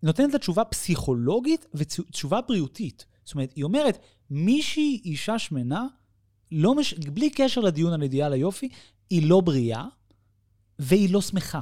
[0.02, 3.06] נותנת לה תשובה פסיכולוגית ותשובה בריאותית.
[3.24, 3.98] זאת אומרת, היא אומרת,
[4.30, 5.86] מישהי אישה שמנה,
[6.52, 6.94] לא מש...
[6.94, 8.68] בלי קשר לדיון על אידיאל היופי,
[9.10, 9.84] היא לא בריאה
[10.78, 11.60] והיא לא שמחה.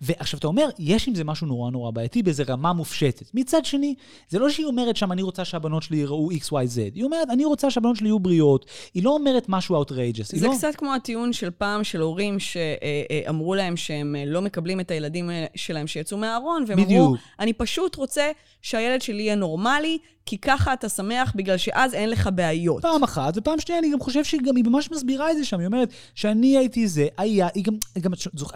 [0.00, 3.30] ועכשיו אתה אומר, יש עם זה משהו נורא נורא בעייתי באיזה רמה מופשטת.
[3.34, 3.94] מצד שני,
[4.28, 6.80] זה לא שהיא אומרת שם, אני רוצה שהבנות שלי יראו XYZ.
[6.94, 8.66] היא אומרת, אני רוצה שהבנות שלי יהיו בריאות.
[8.94, 10.36] היא לא אומרת משהו outrageous.
[10.36, 10.52] זה לא...
[10.56, 15.30] קצת כמו הטיעון של פעם של הורים שאמרו להם שהם אה, לא מקבלים את הילדים
[15.30, 17.00] אה, שלהם שיצאו מהארון, והם בדיוק.
[17.00, 18.30] אמרו, אני פשוט רוצה
[18.64, 22.82] שהילד שלי יהיה נורמלי, כי ככה אתה שמח, בגלל שאז אין לך בעיות.
[22.82, 25.58] פעם אחת, ופעם שנייה, אני גם חושב שהיא גם, היא ממש מסבירה את זה שם.
[25.58, 28.12] היא אומרת, שאני הייתי זה, היה, היא גם, היא גם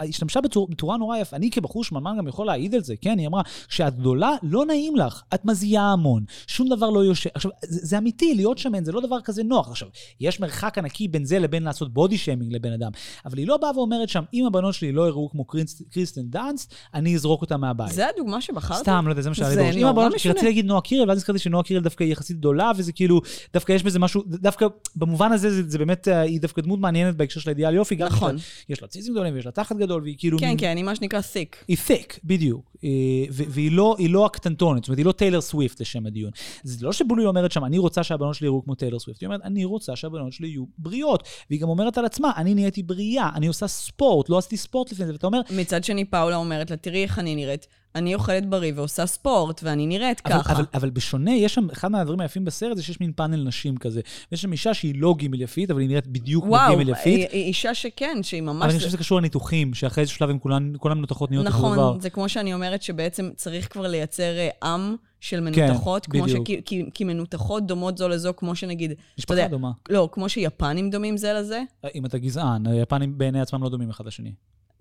[0.09, 1.35] השתמשה בצורה, בצורה נורא יפה.
[1.35, 3.17] אני כבחור שמנמן גם יכול להעיד על זה, כן?
[3.17, 7.29] היא אמרה, כשאת גדולה, לא נעים לך, את מזיעה המון, שום דבר לא יושב.
[7.33, 9.69] עכשיו, זה, זה אמיתי, להיות שמן זה לא דבר כזה נוח.
[9.69, 9.87] עכשיו,
[10.19, 12.91] יש מרחק ענקי בין זה לבין לעשות body shaming לבן אדם,
[13.25, 16.73] אבל היא לא באה ואומרת שם, אם הבנות שלי לא יראו כמו קריסט- קריסטן דאנסט,
[16.93, 17.91] אני אזרוק אותם מהבית.
[17.91, 18.77] זה הדוגמה שבחרת?
[18.77, 19.98] סתם, לא יודע, זה מה שהיה לי בראש.
[19.99, 20.29] נורא הבנות.
[20.29, 23.21] רציתי להגיד נועה קירל, ואז נזכרתי שנועה קירל דווקא היא יחסית גדולה, וזה כאילו,
[23.53, 27.15] דווקא יש בזה משהו, דווקא במובן הזה זה, זה באמת, אה, היא דווקא דמות מעניינת
[27.15, 27.95] בהקשר של האידיאל יופי.
[27.95, 28.35] גם נכון.
[28.35, 30.39] לה- יש לה ציצים גדולים ויש לה תחת גדול, והיא כאילו...
[30.39, 31.55] כן, מין- כן, אני מה שנקרא thick.
[31.67, 32.75] היא thick, בדיוק.
[32.83, 32.89] אה,
[33.29, 36.31] והיא לא, היא לא הקטנטונת, זאת אומרת, היא לא טיילר סוויפט לשם הדיון.
[36.63, 39.21] זה לא שבולי אומרת שם, אני רוצה שהבנות שלי יראו כמו טיילר סוויפט.
[39.21, 41.23] היא אומרת, אני רוצה שהבנות שלי יהיו בריאות.
[41.49, 45.05] והיא גם אומרת על עצמה, אני נהייתי בריאה, אני עושה ספורט, לא עשיתי ספורט לפני
[45.05, 45.11] זה.
[45.11, 47.67] ואתה אומר, מצד שני, פאולה אומרת לה, תראי איך אני נראית.
[47.95, 50.53] אני אוכלת בריא ועושה ספורט, ואני נראית אבל, ככה.
[50.53, 54.01] אבל, אבל בשונה, יש שם, אחד מהדברים היפים בסרט זה שיש מין פאנל נשים כזה.
[54.31, 57.03] ויש שם אישה שהיא לא גימל יפית, אבל היא נראית בדיוק כמו וואו, גימל יפית.
[57.05, 58.61] היא, היא אישה שכן, שהיא ממש...
[58.61, 61.57] אבל אני חושב שזה קשור לניתוחים, שאחרי איזה שלב הם כולן, כל המנותחות נהיות אותו.
[61.57, 66.47] נכון, זה כמו שאני אומרת שבעצם צריך כבר לייצר אה, עם של מנותחות, כמו בדיוק.
[66.47, 66.51] ש...
[66.65, 68.93] כי, כי, מנותחות דומות זו לזו, כמו שנגיד...
[69.17, 69.71] משפחה יודע, דומה.
[69.89, 71.63] לא, כמו שיפנים דומים זה לזה,
[71.95, 74.31] אם אתה גזען, היפנים בעיני עצמם לא דומים אחד לשני.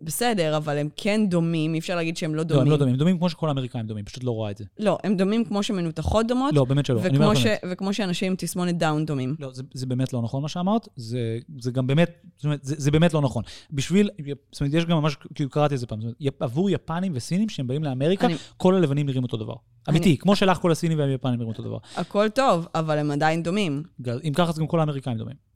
[0.02, 2.62] בסדר, אבל הם כן דומים, אי אפשר להגיד שהם לא לא, דומים.
[2.62, 4.64] הם לא דומים, הם דומים כמו שכל האמריקאים דומים, פשוט לא רואה את זה.
[4.78, 7.00] לא, הם דומים כמו שמנותחות דומות, לא, באמת שלא.
[7.04, 7.44] אני אומר ש...
[7.46, 7.58] באמת.
[7.70, 9.36] וכמו שאנשים עם תסמונת דאון דומים.
[9.38, 11.18] לא, זה, זה באמת לא נכון מה שאמרת, זה,
[11.60, 13.42] זה גם באמת, זאת אומרת, זה, זה באמת לא נכון.
[13.72, 14.10] בשביל,
[14.52, 17.48] זאת אומרת, יש גם ממש, כאילו קראתי את זה פעם, זאת אומרת, עבור יפנים וסינים
[17.48, 19.54] שהם באים לאמריקה, אני- כל הלבנים נראים אותו דבר.
[19.88, 21.78] אמיתי, כמו שלך כל הסינים והיפנים נראים אותו דבר.
[21.96, 23.82] הכל טוב, אבל הם עדיין דומים.
[24.00, 25.47] גל- אם ככה, אז גם כל האמריקאים דומים.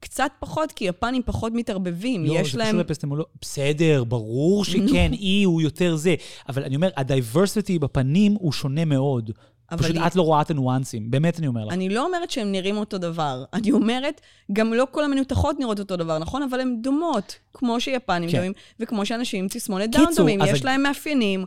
[0.00, 2.24] קצת פחות, כי יפנים פחות מתערבבים.
[2.26, 2.68] לא, יש זה להם...
[2.68, 3.32] קשור לאפיסטמולוגיה.
[3.40, 6.14] בסדר, ברור שכן, אי הוא יותר זה.
[6.48, 9.30] אבל אני אומר, הדייברסיטי בפנים הוא שונה מאוד.
[9.76, 11.72] פשוט היא- את לא רואה את הניואנסים, באמת אני אומר לך.
[11.72, 13.44] אני לא אומרת שהן נראים אותו דבר.
[13.52, 14.20] אני אומרת,
[14.52, 16.42] גם לא כל המנותחות נראות אותו דבר, נכון?
[16.42, 18.36] אבל הן דומות, כמו שיפנים כן.
[18.36, 20.40] דומים, וכמו שאנשים עם תסמונת דאון דומים.
[20.46, 21.44] יש להם מאפיינים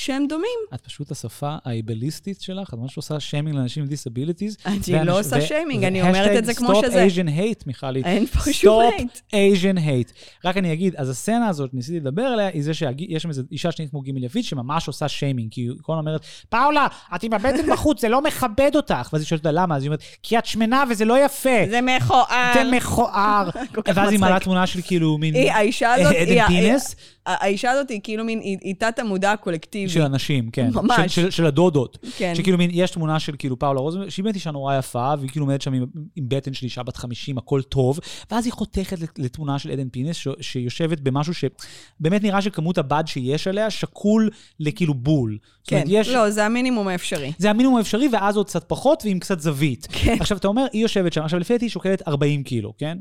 [0.00, 0.58] שהם דומים.
[0.74, 4.56] את פשוט השפה האייבליסטית שלך, את ממש עושה שיימינג לאנשים עם disabilities.
[4.66, 6.86] אני לא עושה שיימינג, אני אומרת את זה כמו שזה.
[6.86, 8.02] stop Asian hate, מיכלי.
[8.04, 9.20] אין פה שום סטופ הייט.
[9.32, 10.12] אייז'ן הייט.
[10.44, 13.72] רק אני אגיד, אז הסצנה הזאת, ניסיתי לדבר עליה, היא זה שיש שם איזו אישה
[13.72, 17.32] שנראית כמו גימל יפית, שממש עושה שיימינג, כי היא כל הזמן אומרת, פאולה, את עם
[17.32, 19.08] הבטן בחוץ, זה לא מכבד אותך.
[19.12, 21.50] ואז היא שואלת אותה למה, אז היא אומרת, כי את שמנה וזה לא יפה.
[21.70, 22.52] זה מכוער.
[22.54, 23.48] זה מכוער.
[23.94, 24.20] ואז היא.
[24.20, 26.14] מעלה תמונה של כאילו מין היא, האישה הזאת,
[27.40, 29.88] האישה הזאת היא כאילו מין, היא היא תת-המודע הקולקטיבי.
[29.88, 30.70] של אנשים, כן.
[30.74, 31.00] ממש.
[31.14, 31.98] של- של- של הדודות.
[32.16, 32.32] כן.
[32.36, 35.46] שכאילו מין, יש תמונה של כאילו פאולה רוזנברג, שהיא באמת אישה נורא יפה, והיא כאילו
[35.46, 35.84] עומדת שם עם,
[36.16, 37.98] עם בטן של אישה בת 50, הכל טוב,
[38.30, 43.04] ואז היא חותכת לת- לתמונה של עדן פינס, ש, שיושבת במשהו שבאמת נראה שכמות הבד
[43.06, 45.38] שיש עליה שקול לכאילו בול.
[45.66, 46.08] כן, אומרת, יש...
[46.08, 47.32] לא, זה המינימום האפשרי.
[47.38, 49.86] זה המינימום האפשרי, ואז עוד קצת פחות ועם קצת זווית.
[49.92, 50.16] כן.
[50.20, 52.98] עכשיו, אתה אומר, היא יושבת שם, עכשיו, לפי דעתי היא שוקלת 40 קילו, כן?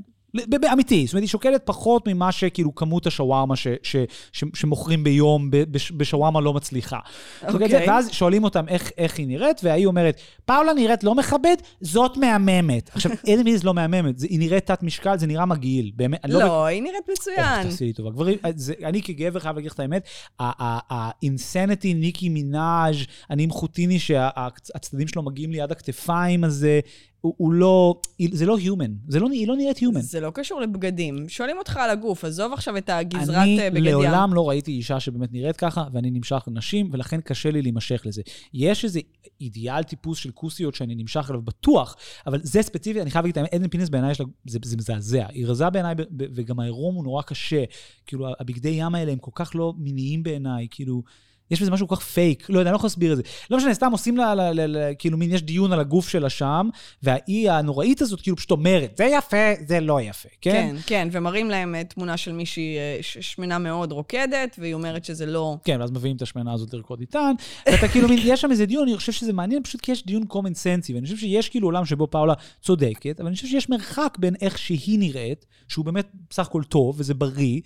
[0.73, 3.95] אמיתי, זאת אומרת, היא שוקלת פחות ממה שכאילו כמות השווארמה ש- ש-
[4.31, 5.49] ש- שמוכרים ביום
[5.97, 6.99] בשווארמה לא מצליחה.
[7.47, 7.67] אוקיי.
[7.67, 7.89] Okay.
[7.89, 12.89] ואז שואלים אותם איך, איך היא נראית, והיא אומרת, פאולה נראית לא מכבד, זאת מהממת.
[12.93, 15.91] עכשיו, עדן פינס לא מהממת, זה- היא נראית תת משקל, זה נראה מגעיל.
[15.95, 16.39] באמת, לא...
[16.39, 17.63] לא, היא נראית מצוין.
[17.63, 18.09] תעשי לי טובה.
[18.09, 20.07] גברים, זה, אני כגבר חייב להגיד לך את האמת,
[20.39, 22.95] האינסניטי, ניקי מנאז',
[23.29, 26.79] אני עם חוטיני שהצדדים שלו מגיעים לי עד הכתפיים הזה,
[27.21, 28.01] הוא, הוא לא,
[28.31, 29.99] זה לא human, זה לא, היא לא נראית human.
[29.99, 31.29] זה לא קשור לבגדים.
[31.29, 33.83] שואלים אותך על הגוף, עזוב עכשיו את הגזרת אני אה, בגד ים.
[33.83, 38.21] לעולם לא ראיתי אישה שבאמת נראית ככה, ואני נמשך לנשים, ולכן קשה לי להימשך לזה.
[38.53, 38.99] יש איזה
[39.41, 41.95] אידיאל טיפוס של כוסיות שאני נמשך אליו בטוח,
[42.27, 44.13] אבל זה ספציפי, אני חייב להגיד את האמת, עדן פינס בעיניי
[44.47, 45.25] זה, זה מזעזע.
[45.29, 47.63] היא רזה בעיניי, וגם העירום הוא נורא קשה.
[48.05, 51.03] כאילו, הבגדי ים האלה הם כל כך לא מיניים בעיניי, כאילו...
[51.51, 53.23] יש בזה משהו כל כך פייק, לא יודע, אני לא יכול להסביר את זה.
[53.49, 56.29] לא משנה, סתם עושים לה, לה, לה, לה, כאילו, מין, יש דיון על הגוף שלה
[56.29, 56.69] שם,
[57.03, 60.51] והאי הנוראית הזאת כאילו פשוט אומרת, זה יפה, זה לא יפה, כן?
[60.51, 65.25] כן, כן, ומראים להם אה, תמונה של מישהי אה, שמנה מאוד רוקדת, והיא אומרת שזה
[65.25, 65.57] לא...
[65.63, 67.33] כן, ואז מביאים את השמנה הזאת לרקוד איתן,
[67.65, 70.23] ואתה כאילו, מין, יש שם איזה דיון, אני חושב שזה מעניין, פשוט כי יש דיון
[70.33, 74.17] common sense, ואני חושב שיש כאילו עולם שבו פאולה צודקת, אבל אני חושב שיש מרחק
[74.19, 77.59] בין איך שהיא נראית, שהוא באמת בסך הכל טוב, וזה בריא,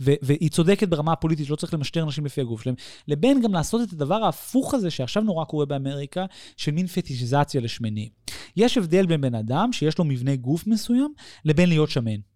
[0.00, 2.74] והיא צודקת ברמה הפוליטית, שלא צריך למשטר נשים לפי הגוף שלהם,
[3.08, 8.08] לבין גם לעשות את הדבר ההפוך הזה, שעכשיו נורא קורה באמריקה, של מין פטישיזציה לשמנים.
[8.56, 11.12] יש הבדל בין בן אדם שיש לו מבנה גוף מסוים,
[11.44, 12.27] לבין להיות שמן.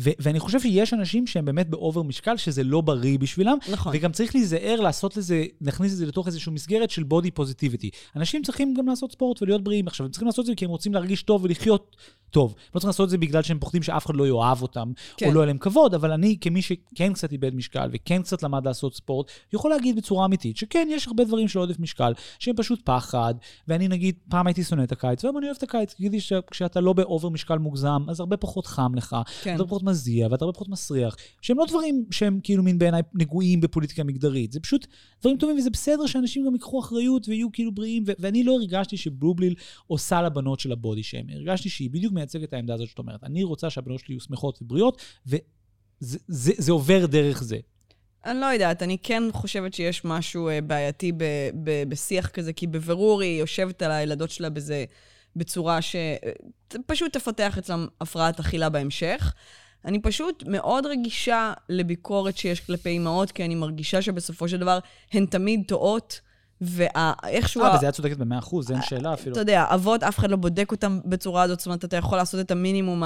[0.00, 3.92] ו- ואני חושב שיש אנשים שהם באמת באובר משקל, שזה לא בריא בשבילם, נכון.
[3.96, 7.90] וגם צריך להיזהר לעשות לזה, להכניס את זה לתוך איזושהי מסגרת של בודי פוזיטיביטי.
[8.16, 9.86] אנשים צריכים גם לעשות ספורט ולהיות בריאים.
[9.86, 11.96] עכשיו, הם צריכים לעשות את זה כי הם רוצים להרגיש טוב ולחיות
[12.30, 12.54] טוב.
[12.58, 15.26] הם לא צריכים לעשות את זה בגלל שהם פוחדים שאף אחד לא יאהב אותם, כן.
[15.26, 18.66] או לא יהיה להם כבוד, אבל אני, כמי שכן קצת איבד משקל וכן קצת למד
[18.66, 22.80] לעשות ספורט, יכול להגיד בצורה אמיתית שכן, יש הרבה דברים של עודף משקל, שהם פשוט
[22.84, 23.34] פחד,
[23.68, 26.92] ואני נגיד, פעם הייתי שונא את הקיץ, והיום אני אוהב את הקיץ, תגידי שכשאתה לא
[26.92, 29.56] באובר משקל מוגזם, אז הרבה פחות חם לך, כן.
[29.60, 33.60] הרבה פחות מזיע, ואתה הרבה פחות מסריח, שהם לא דברים שהם כאילו מין בעיניי נגועים
[33.60, 34.86] בפוליטיקה מגדרית, זה פשוט
[35.20, 38.96] דברים טובים, וזה בסדר שאנשים גם ייקחו אחריות ויהיו כאילו בריאים, ו- ואני לא הרגשתי
[38.96, 39.54] שבלובליל
[39.86, 43.44] עושה לבנות של הבודי שיימר, הרגשתי שהיא בדיוק מייצגת את העמדה הזאת שאת אומרת, אני
[43.44, 45.38] רוצה שהבנות שלי יהיו שמחות ובריאות, וזה
[46.28, 47.56] זה, זה עובר דרך זה.
[48.24, 51.24] אני לא יודעת, אני כן חושבת שיש משהו אה, בעייתי ב,
[51.64, 54.84] ב, בשיח כזה, כי בבירור היא יושבת על הילדות שלה בזה,
[55.38, 59.34] בצורה שפשוט תפתח אצלם הפרעת אכילה בהמשך.
[59.84, 64.78] אני פשוט מאוד רגישה לביקורת שיש כלפי אימהות, כי אני מרגישה שבסופו של דבר
[65.12, 66.20] הן תמיד טועות,
[66.60, 67.64] ואיכשהו...
[67.64, 69.32] אה, בזה את צודקת במאה אחוז, זה אין שאלה אפילו.
[69.32, 72.40] אתה יודע, אבות, אף אחד לא בודק אותם בצורה הזאת, זאת אומרת, אתה יכול לעשות
[72.40, 73.02] את המינימום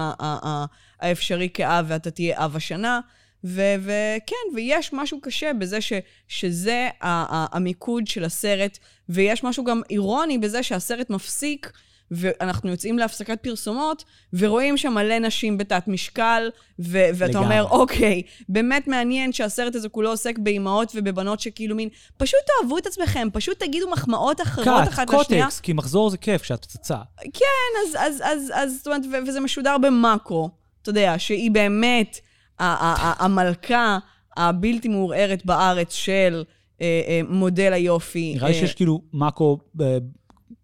[1.01, 3.01] האפשרי כאב, ואתה תהיה אב השנה.
[3.45, 5.93] וכן, ויש משהו קשה בזה ש-
[6.29, 11.73] שזה המיקוד של הסרט, ויש משהו גם אירוני בזה שהסרט מפסיק,
[12.13, 17.45] ואנחנו יוצאים להפסקת פרסומות, ורואים שם מלא נשים בתת משקל, ו- ואתה לגמרי.
[17.61, 22.87] אומר, אוקיי, באמת מעניין שהסרט הזה כולו עוסק באימהות ובבנות שכאילו מין, פשוט תאהבו את
[22.87, 25.45] עצמכם, פשוט תגידו מחמאות אחרות קאט, אחת לשנייה.
[25.45, 26.99] קוטקס, כי מחזור זה כיף כשאת פצצה.
[27.21, 30.51] כן, אז, אז, אז, אז זאת אומרת, ו- וזה משודר במאקרו,
[30.83, 32.21] אתה יודע, שהיא באמת
[32.59, 33.99] המלכה
[34.37, 36.45] הבלתי מעורערת בארץ של
[36.81, 38.35] אה, אה, מודל היופי.
[38.35, 39.59] נראה לי אה, שיש כאילו מאקו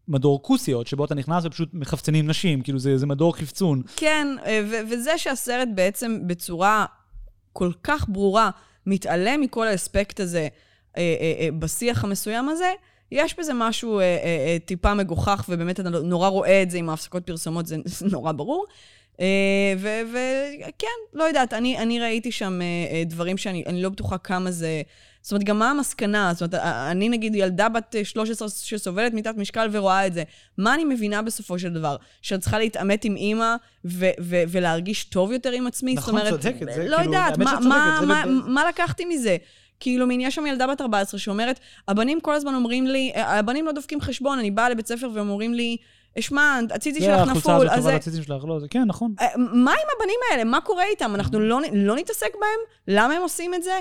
[0.09, 3.83] מדור כוסיות, שבו אתה נכנס ופשוט מחפצנים נשים, כאילו זה, זה מדור חפצון.
[3.97, 6.87] כן, אה, ו- וזה שהסרט בעצם בצורה
[7.53, 8.51] כל כך ברורה
[8.87, 10.49] מתעלם מכל האספקט הזה
[10.97, 12.73] אה, אה, בשיח המסוים הזה,
[13.13, 16.91] יש בזה משהו אה, אה, אה, טיפה מגוחך, ובאמת אתה נורא רואה את זה עם
[16.91, 17.77] ההפסקות פרסומות, זה,
[18.13, 18.65] נורא ברור.
[20.61, 22.61] וכן, לא יודעת, אני, אני ראיתי שם
[23.07, 24.83] דברים שאני אני לא בטוחה כמה זה...
[25.23, 26.33] זאת אומרת, גם מה המסקנה?
[26.35, 30.23] זאת אומרת, אני נגיד ילדה בת 13 שסובלת מתת משקל ורואה את זה.
[30.59, 31.97] מה אני מבינה בסופו של דבר?
[32.23, 33.55] שאת צריכה להתעמת עם אימא
[33.85, 35.95] ו- ו- ולהרגיש טוב יותר עם עצמי?
[35.95, 39.37] נכון, זאת אומרת, צודקת, זה לא כאילו, יודעת, מה, מה, זה מה, מה לקחתי מזה?
[39.81, 43.73] כאילו, מין, יש שם ילדה בת 14 שאומרת, הבנים כל הזמן אומרים לי, הבנים לא
[43.73, 45.77] דופקים חשבון, אני באה לבית ספר והם אומרים לי,
[46.23, 47.97] שמע, הציצי זה שלך החולצה נפול, הזאת אז טובה.
[47.97, 49.15] לציצים שלך, לא, זה כן, נכון.
[49.21, 50.45] אה, מה עם הבנים האלה?
[50.45, 51.15] מה קורה איתם?
[51.15, 52.61] אנחנו לא, לא נתעסק בהם?
[52.89, 53.79] למה הם עושים את זה?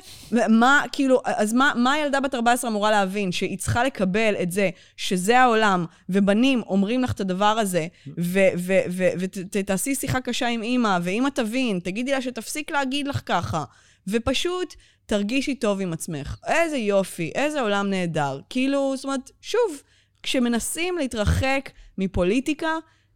[0.50, 3.32] מה, כאילו, אז מה, מה הילדה בת 14 אמורה להבין?
[3.32, 7.88] שהיא צריכה לקבל את זה, שזה העולם, ובנים אומרים לך את הדבר הזה,
[9.52, 13.64] ותעשי שיחה קשה עם אימא, ואימא תבין, תגידי לה שתפסיק להגיד לך ככה,
[14.08, 14.74] ופשוט
[15.06, 16.38] תרגישי טוב עם עצמך.
[16.48, 18.40] איזה יופי, איזה עולם נהדר.
[18.50, 19.82] כאילו, זאת אומרת, שוב,
[20.24, 22.72] כשמנסים להתרחק מפוליטיקה,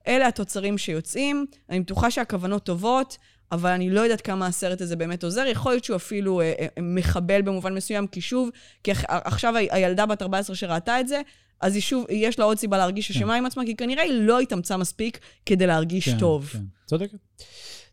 [0.08, 1.46] אלה התוצרים שיוצאים.
[1.70, 3.18] אני בטוחה שהכוונות טובות,
[3.52, 5.46] אבל אני לא יודעת כמה הסרט הזה באמת עוזר.
[5.46, 8.50] יכול להיות שהוא אפילו אה, אה, מחבל במובן מסוים, כי שוב,
[8.84, 11.22] כי עכשיו הילדה בת 14 שראתה את זה,
[11.62, 14.40] אז היא שוב, יש לה עוד סיבה להרגיש אשמה עם עצמה, כי כנראה היא לא
[14.40, 16.46] התאמצה מספיק כדי להרגיש כן, טוב.
[16.46, 17.18] כן, צודקת.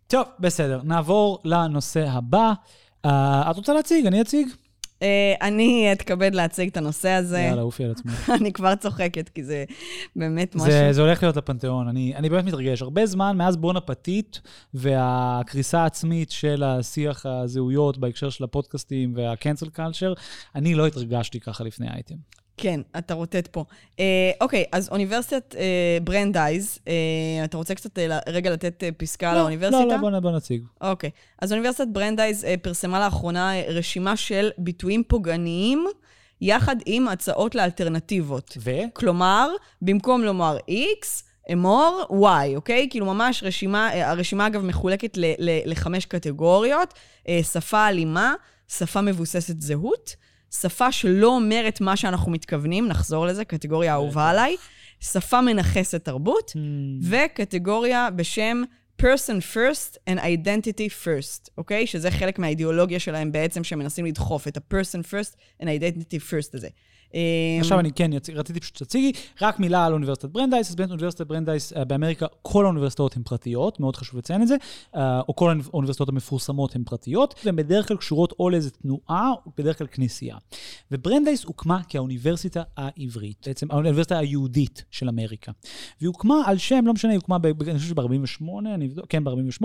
[0.07, 2.53] טוב, בסדר, נעבור לנושא הבא.
[3.07, 3.11] Uh,
[3.51, 4.07] את רוצה להציג?
[4.07, 4.49] אני אציג?
[5.03, 7.39] אה, אני אתכבד להציג את הנושא הזה.
[7.39, 8.31] יאללה, עופי על עצמך.
[8.41, 9.65] אני כבר צוחקת, כי זה
[10.17, 10.71] באמת משהו...
[10.71, 12.83] זה, זה הולך להיות לפנתיאון, אני, אני באמת מתרגש.
[12.83, 14.41] הרבה זמן מאז בון אפתית
[14.75, 20.21] והקריסה העצמית של השיח הזהויות בהקשר של הפודקאסטים וה-cancel culture,
[20.55, 22.17] אני לא התרגשתי ככה לפני האייטם.
[22.59, 23.65] כן, אתה רוטט פה.
[24.01, 24.05] אה,
[24.41, 26.93] אוקיי, אז אוניברסיטת אה, ברנדייז, אה,
[27.45, 29.85] אתה רוצה קצת אה, רגע לתת אה, פסקה לא, לאוניברסיטה?
[29.85, 30.63] לא, לא, בוא, בוא נציג.
[30.81, 31.11] אוקיי.
[31.43, 35.87] אז אוניברסיטת ברנדייז אה, פרסמה לאחרונה אה, רשימה של ביטויים פוגעניים,
[36.41, 38.59] יחד עם הצעות לאלטרנטיבות.
[38.61, 38.71] ו?
[38.93, 39.51] כלומר,
[39.83, 41.07] במקום לומר X,
[41.53, 42.87] אמור Y, אוקיי?
[42.91, 46.95] כאילו ממש רשימה, אה, הרשימה אגב מחולקת ל- ל- לחמש קטגוריות,
[47.29, 48.35] אה, שפה אלימה,
[48.69, 50.17] שפה מבוססת זהות,
[50.51, 54.57] שפה שלא אומרת מה שאנחנו מתכוונים, נחזור לזה, קטגוריה אהובה עליי,
[55.01, 56.53] שפה מנכסת תרבות,
[57.03, 58.63] וקטגוריה בשם
[59.03, 61.87] person first and identity first, אוקיי?
[61.87, 66.69] שזה חלק מהאידיאולוגיה שלהם בעצם, שמנסים לדחוף את ה-person first and identity first הזה.
[67.15, 67.21] אה,
[67.61, 68.31] עכשיו אני כן, יצ...
[68.31, 72.65] רציתי פשוט שתציגי, רק מילה על אוניברסיטת ברנדייס, אז באמת אוניברסיטת ברנדייס אה, באמריקה, כל
[72.65, 74.57] האוניברסיטאות הן פרטיות, מאוד חשוב לציין את זה,
[74.97, 79.51] אה, או כל האוניברסיטאות המפורסמות הן פרטיות, והן בדרך כלל קשורות או לאיזה תנועה, או
[79.59, 80.37] בדרך כלל כנסייה.
[80.91, 85.53] וברנדייס הוקמה כאוניברסיטה העברית, בעצם האוניברסיטה היהודית של אמריקה.
[86.01, 88.45] והיא הוקמה על שם, לא משנה, היא הוקמה, אני חושב שב-48,
[88.75, 89.65] אני אבדוק, כן, ב-48,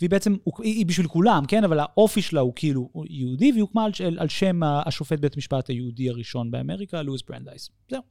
[0.00, 3.92] והיא בעצם, היא, בשביל כולם, כן, אבל האופי שלה הוא כאילו יהודי, והיא הוקמה על,
[4.18, 7.70] על שם השופט בית המשפט היהודי הראשון באמריקה, לואיס ברנדייס.
[7.90, 8.02] זהו.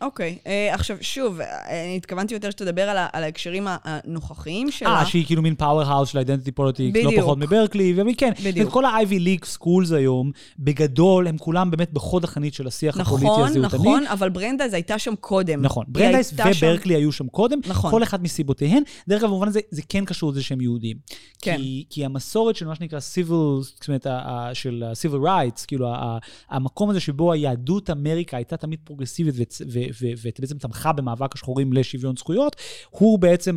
[0.00, 4.88] אוקיי, אה, עכשיו שוב, אה, התכוונתי יותר שתדבר על, ה- על ההקשרים הנוכחיים שלה.
[4.88, 7.22] אה, שהיא כאילו מין powerhouse של identity politics, לא בדיוק.
[7.24, 8.68] פחות מברקלי, וכן, בדיוק.
[8.68, 13.26] את כל ה-Ivy League schools היום, בגדול, הם כולם באמת בחוד החנית של השיח הפוליטי
[13.26, 13.66] נכון, הזהותני.
[13.78, 15.62] נכון, אבל ברנדייז הייתה שם קודם.
[15.62, 17.90] נכון, היא ברנדייס הייתה שם- וברקלי היו שם קודם, נכון.
[17.90, 18.82] כל אחד מסיבותיהן.
[19.08, 20.96] דרך אגב, במובן הזה, זה כן קשור לזה שהם יהודים.
[21.42, 21.56] כן.
[21.56, 25.88] כי, כי המסורת של מה שנקרא civil, זאת אומרת, ה- ה- של ה-civil rights, כאילו,
[25.88, 26.18] ה- ה-
[26.50, 32.16] המקום הזה שבו היהדות אמריקה הייתה תמיד פרוגרסיבית ו- ו- ובעצם תמכה במאבק השחורים לשוויון
[32.16, 32.56] זכויות,
[32.90, 33.56] הוא בעצם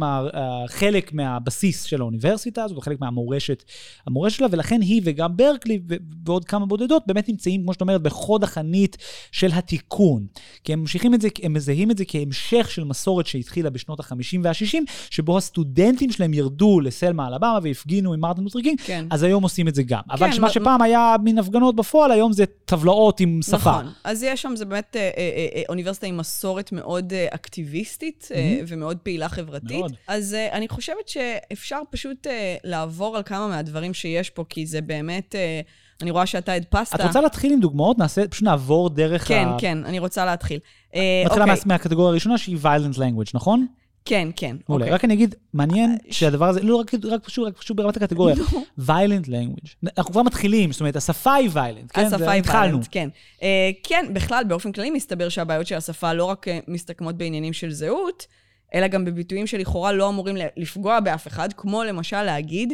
[0.67, 3.63] חלק מהבסיס של האוניברסיטה הזאת, וחלק מהמורשת
[4.07, 5.79] המורשת שלה, ולכן היא וגם ברקלי
[6.25, 8.97] ועוד כמה בודדות באמת נמצאים, כמו שאת אומרת, בחוד החנית
[9.31, 10.25] של התיקון.
[10.63, 14.37] כי הם ממשיכים את זה, הם מזהים את זה כהמשך של מסורת שהתחילה בשנות ה-50
[14.43, 14.77] וה-60,
[15.09, 19.05] שבו הסטודנטים שלהם ירדו לסלמה אלבמה והפגינו עם מרטין לותר קינג, כן.
[19.09, 20.01] אז היום עושים את זה גם.
[20.09, 23.55] אבל כן, מה מ- שפעם היה מין הפגנות בפועל, היום זה טבלאות עם שפה.
[23.57, 23.85] נכון.
[24.03, 28.59] אז יש שם, זה באמת אה, אה, אה, אוניברסיטה עם מסורת מאוד אה, אקטיביסטית אה,
[28.67, 29.79] ומאוד פעילה חברתית.
[29.79, 29.93] מאוד.
[30.07, 34.81] אז אה, אני חושבת שאפשר פשוט אה, לעבור על כמה מהדברים שיש פה, כי זה
[34.81, 35.61] באמת, אה,
[36.01, 36.95] אני רואה שאתה הדפסת.
[36.95, 37.97] את רוצה להתחיל עם דוגמאות?
[37.97, 39.57] נעשה, פשוט נעבור דרך כן, ה...
[39.59, 40.59] כן, אני רוצה להתחיל.
[40.89, 41.45] מתחילה אוקיי.
[41.45, 43.67] מה- מהקטגוריה הראשונה שהיא violent language, נכון?
[44.05, 44.55] כן, כן.
[44.69, 44.85] מעולה.
[44.85, 44.95] אוקיי.
[44.95, 48.35] רק אני אגיד, מעניין שהדבר הזה, לא רק, רק פשוט, רק פשוט ברמת הקטגוריה,
[48.79, 49.89] violent language.
[49.97, 52.05] אנחנו כבר מתחילים, זאת אומרת, השפה היא violent, כן?
[52.05, 52.43] השפה היא.
[52.45, 53.09] ויילנט, כן.
[53.39, 53.43] Uh,
[53.83, 58.27] כן, בכלל, באופן כללי מסתבר שהבעיות של השפה לא רק uh, מסתכמות בעניינים של זהות,
[58.73, 62.73] אלא גם בביטויים שלכאורה לא אמורים לפגוע באף אחד, כמו למשל להגיד,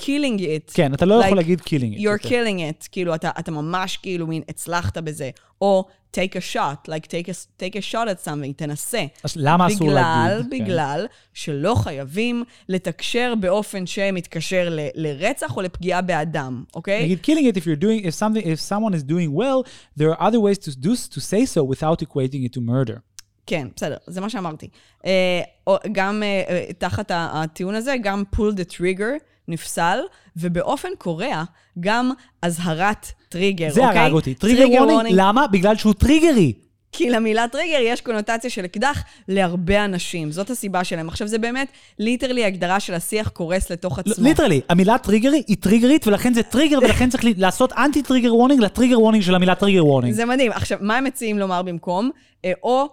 [0.00, 0.72] killing it.
[0.74, 1.98] כן, אתה לא יכול Like, להגיד killing it.
[1.98, 2.28] You're יותר.
[2.28, 5.30] killing it, כאילו, אתה, אתה ממש כאילו מין הצלחת בזה.
[5.60, 5.84] או
[6.16, 7.32] take a shot, like take a,
[7.62, 9.04] take a shot at something, תנסה.
[9.24, 9.94] אז למה אסור בגלל,
[10.28, 10.50] להגיד?
[10.50, 10.64] כן.
[10.64, 17.02] בגלל שלא חייבים לתקשר באופן שמתקשר ל- לרצח או לפגיעה באדם, אוקיי?
[17.04, 20.22] נגיד killing it if you're doing, if something, if someone is doing well, there are
[20.22, 22.98] other ways to do, to say so without equating it to murder.
[23.46, 24.68] כן, בסדר, זה מה שאמרתי.
[25.06, 29.98] אה, או- גם אה, אה, תחת הטיעון הזה, גם pull the trigger נפסל,
[30.36, 31.44] ובאופן קורע,
[31.80, 32.10] גם
[32.42, 33.98] אזהרת טריגר, זה אוקיי?
[33.98, 34.34] הרג אותי.
[34.34, 35.46] טריגר וורנינג, למה?
[35.46, 36.52] בגלל שהוא טריגרי.
[36.92, 40.32] כי למילה טריגר יש קונוטציה של אקדח להרבה אנשים.
[40.32, 41.08] זאת הסיבה שלהם.
[41.08, 44.24] עכשיו, זה באמת literally הגדרה של השיח קורס לתוך עצמו.
[44.24, 49.00] ליטרלי, המילה טריגרי היא טריגרית, ולכן זה טריגר, ולכן צריך לעשות אנטי טריגר וורנינג לטריגר
[49.00, 50.14] וורנינג של המילה טריגר וורנינג.
[50.14, 50.52] זה מדהים.
[50.52, 52.10] עכשיו, מה הם מציעים לומר במקום?
[52.44, 52.88] אה, או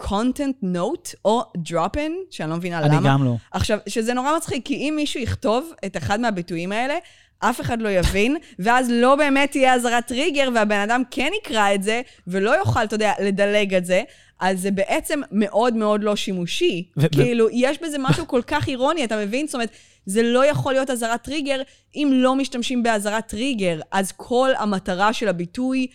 [0.00, 3.08] content note, או drop in, שאני לא מבינה אני למה.
[3.08, 3.34] גם לא.
[3.52, 6.94] עכשיו, שזה נורא מצחיק, כי אם מישהו יכתוב את אחד מהביטויים האלה,
[7.38, 11.82] אף אחד לא יבין, ואז לא באמת תהיה אזהרת טריגר, והבן אדם כן יקרא את
[11.82, 14.02] זה, ולא יוכל, אתה יודע, לדלג את זה.
[14.40, 16.88] אז זה בעצם מאוד מאוד לא שימושי.
[16.96, 19.46] ו- ו- כאילו, יש בזה משהו כל כך אירוני, אתה מבין?
[19.46, 19.70] זאת אומרת,
[20.06, 21.62] זה לא יכול להיות אזהרת טריגר
[21.94, 23.80] אם לא משתמשים באזהרת טריגר.
[23.92, 25.86] אז כל המטרה של הביטוי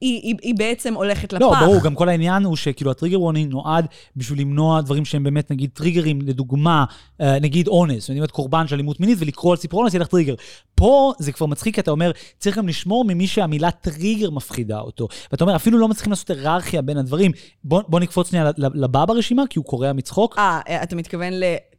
[0.00, 1.42] היא, היא, היא בעצם הולכת לפח.
[1.42, 3.86] לא, ברור, גם כל העניין הוא שכאילו הטריגר וורנינג נועד
[4.16, 6.84] בשביל למנוע דברים שהם באמת, נגיד, טריגרים, לדוגמה,
[7.20, 10.08] אה, נגיד אונס, אני אומרת קורבן של אלימות מינית, ולקרוא על סיפור אונס, יהיה לך
[10.08, 10.34] טריגר.
[10.74, 15.08] פה זה כבר מצחיק, כי אתה אומר, צריך גם לשמור ממי שהמילה טריגר מפחידה אותו.
[15.32, 17.32] ואתה אומר, אפילו לא מצליחים לעשות היררכיה בין הדברים.
[17.64, 20.38] בוא, בוא נקפוץ שנייה ל- לבא ברשימה, כי הוא קורע מצחוק.
[20.38, 21.32] אה, אתה מתכוון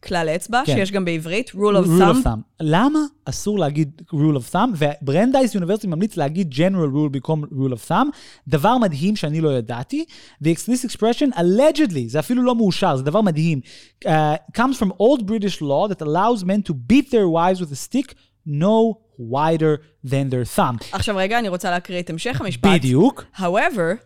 [0.05, 0.75] לכלל אצבע, כן.
[0.75, 2.23] שיש גם בעברית, rule of rule thumb.
[2.23, 2.39] of thumb.
[2.59, 7.89] למה אסור להגיד rule of thumb, וברנדייס University ממליץ להגיד general rule במקום rule of
[7.89, 8.07] thumb,
[8.47, 10.05] דבר מדהים שאני לא ידעתי,
[10.43, 13.59] the this expression allegedly, זה אפילו לא מאושר, זה דבר מדהים,
[14.05, 14.07] uh,
[14.57, 18.13] comes from old British law that allows men to beat their wives with a stick
[18.47, 20.77] no wider than their thumb.
[20.91, 22.69] עכשיו רגע, אני רוצה להקריא את המשך המשפט.
[22.73, 23.23] בדיוק.
[23.35, 23.97] However,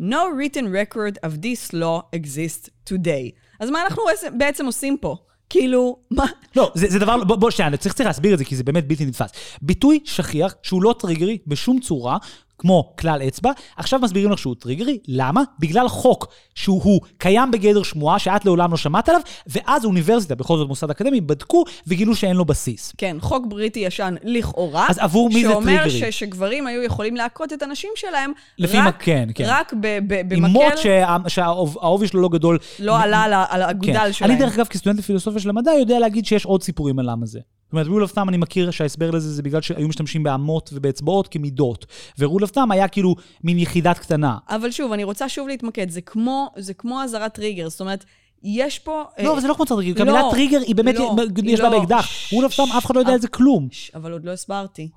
[0.00, 3.30] no written record of this law exists today.
[3.60, 4.02] אז מה אנחנו
[4.38, 5.16] בעצם עושים פה?
[5.54, 6.24] כאילו, מה?
[6.56, 8.88] לא, זה, זה דבר, בוא, בוא שנייה, צריך, צריך להסביר את זה כי זה באמת
[8.88, 9.30] בלתי נתפס.
[9.62, 12.16] ביטוי שכיח שהוא לא טריגרי בשום צורה,
[12.58, 15.42] כמו כלל אצבע, עכשיו מסבירים לך שהוא טריגרי, למה?
[15.58, 20.56] בגלל חוק שהוא הוא, קיים בגדר שמועה שאת לעולם לא שמעת עליו, ואז האוניברסיטה, בכל
[20.58, 22.92] זאת מוסד אקדמי, בדקו וגילו שאין לו בסיס.
[22.98, 24.86] כן, חוק בריטי ישן לכאורה.
[24.90, 26.12] אז עבור מי זה שאומר טריגרי?
[26.12, 29.44] ש- שגברים היו יכולים להכות את הנשים שלהם, לפי רק, כן, כן.
[29.46, 32.58] רק ב- ב- עם מוט במקל, שה- שהעובי שלו לא גדול.
[32.78, 33.66] לא עלה על ה- על כן.
[33.66, 34.30] האגודל שלהם.
[34.30, 37.40] אני דרך אגב, כסטודנט לפילוסופיה של המדע, יודע להגיד שיש עוד סיפורים על למה זה.
[37.64, 41.28] זאת אומרת, rule of thumb אני מכיר שההסבר לזה זה בגלל שהיו משתמשים באמות ובאצבעות
[41.28, 41.86] כמידות.
[42.18, 44.38] ו-rule of thumb היה כאילו מין יחידת קטנה.
[44.48, 48.04] אבל שוב, אני רוצה שוב להתמקד, זה כמו, זה כמו אזהרת טריגר, זאת אומרת,
[48.44, 49.04] יש פה...
[49.18, 51.60] לא, אה, אבל זה לא כמו טריגר, כי לא, המילה טריגר היא באמת, לא, יש
[51.60, 51.78] בה לא.
[51.78, 52.06] באקדח.
[52.32, 53.68] rule of thumb, אף אחד לא יודע על זה כלום.
[53.94, 54.88] אבל עוד לא הסברתי.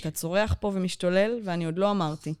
[0.00, 2.34] אתה צורח פה ומשתולל, ואני עוד לא אמרתי.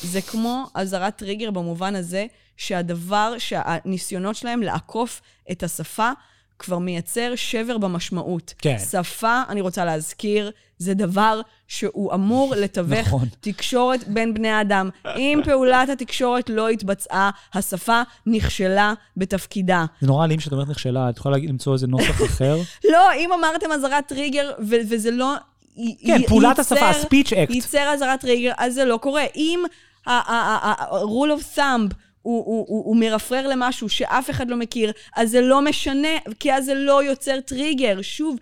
[0.00, 2.26] זה כמו אזהרת טריגר במובן הזה
[2.56, 6.10] שהדבר, שהניסיונות שלהם לעקוף את השפה,
[6.58, 8.54] כבר מייצר שבר במשמעות.
[8.58, 8.76] כן.
[8.90, 13.28] שפה, אני רוצה להזכיר, זה דבר שהוא אמור לתווך נכון.
[13.40, 14.90] תקשורת בין בני אדם.
[15.16, 19.84] אם פעולת התקשורת לא התבצעה, השפה נכשלה בתפקידה.
[20.00, 22.56] זה נורא אלים שאת אומרת נכשלה, את יכולה למצוא איזה נוסח אחר?
[22.84, 25.34] לא, אם אמרתם אזהרת טריגר, ו- וזה לא...
[26.06, 27.54] כן, י- פעולת ייצר- השפה, ה-speech act.
[27.54, 29.24] ייצר אזהרת טריגר, אז זה לא קורה.
[29.36, 29.60] אם
[30.06, 31.94] ה-rule of thumb
[32.26, 36.08] הוא, הוא, הוא, הוא מרפרר למשהו שאף אחד לא מכיר, אז זה לא משנה,
[36.40, 38.02] כי אז זה לא יוצר טריגר.
[38.02, 38.36] שוב,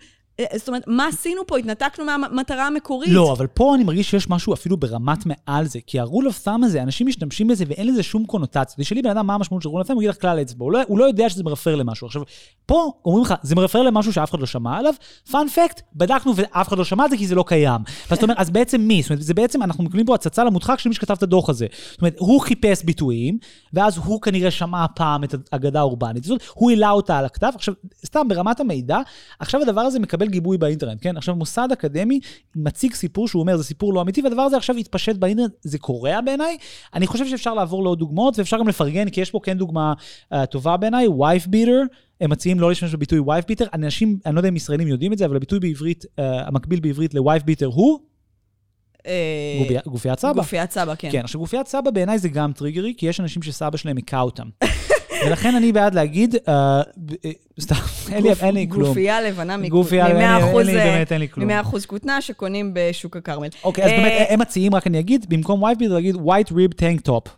[0.55, 1.57] זאת אומרת, מה עשינו פה?
[1.57, 3.09] התנתקנו מהמטרה המקורית.
[3.11, 6.65] לא, אבל פה אני מרגיש שיש משהו אפילו ברמת מעל זה, כי ה-rule of thumb
[6.65, 8.83] הזה, אנשים משתמשים בזה ואין לזה שום קונוטציה.
[8.83, 10.71] תשאלי בן אדם מה המשמעות של rule of thumb, הוא יגיד לך כלל אצבע, הוא
[10.71, 12.07] לא, הוא לא יודע שזה מרפר למשהו.
[12.07, 12.21] עכשיו,
[12.65, 14.93] פה אומרים לך, זה מרפר למשהו שאף אחד לא שמע עליו,
[15.31, 17.81] פאנ פקט, בדקנו ואף אחד לא שמע על זה כי זה לא קיים.
[18.09, 19.01] ואז אתה אומר, אז בעצם מי?
[19.01, 21.67] זאת אומרת, זה בעצם, אנחנו מקבלים פה הצצה למודחק של מי שכתב את הדוח הזה.
[21.91, 23.37] זאת אומרת, הוא חיפש ביטויים,
[23.73, 27.51] ואז הוא כנראה שמע פעם את האגדה האורבנית הזאת, הוא העלה אותה על הכתב.
[27.55, 27.73] עכשיו,
[28.05, 28.99] סתם ברמת המידע,
[29.39, 31.17] עכשיו הדבר הזה מקבל גיבוי באינטרנט, כן?
[31.17, 32.19] עכשיו מוסד אקדמי
[32.55, 36.21] מציג סיפור שהוא אומר, זה סיפור לא אמיתי, והדבר הזה עכשיו התפשט באינטרנט, זה קורע
[36.21, 36.57] בעיניי.
[36.93, 39.93] אני חושב שאפשר לעבור לעוד דוגמאות, ואפשר גם לפרגן, כי יש פה כן דוגמה
[40.33, 41.95] uh, טובה בעיניי, wife beater.
[42.21, 43.67] הם מציעים לא להשתמש בביטוי wife beater.
[43.73, 47.13] אנשים, אני לא יודע אם ישראלים יודעים את זה, אבל הביטוי בעברית, uh, המקביל בעברית
[47.13, 47.99] ל-wife beater הוא
[49.07, 50.33] אה, גופיית סבא.
[50.33, 51.09] גופיית סבא, כן.
[51.11, 54.49] כן, עכשיו גופיית סבא בעיניי זה גם טריגרי, כי יש אנשים שסבא שלהם היכה אותם.
[55.25, 56.81] ולכן אני בעד להגיד, אה,
[57.25, 57.75] אה, סתם,
[58.11, 58.23] אין
[58.55, 58.87] לי- כלום.
[58.87, 61.47] גופייה לבנה מ- גופייה, אין לי- מ-100 אין אחוז, לי, באמת, אין לי כלום.
[61.51, 63.47] מ-100% כותנה שקונים בשוק הכרמל.
[63.63, 66.73] אוקיי, אז אה, באמת, הם מציעים, רק אני אגיד, במקום white beater להגיד white rib
[66.81, 67.29] tank top.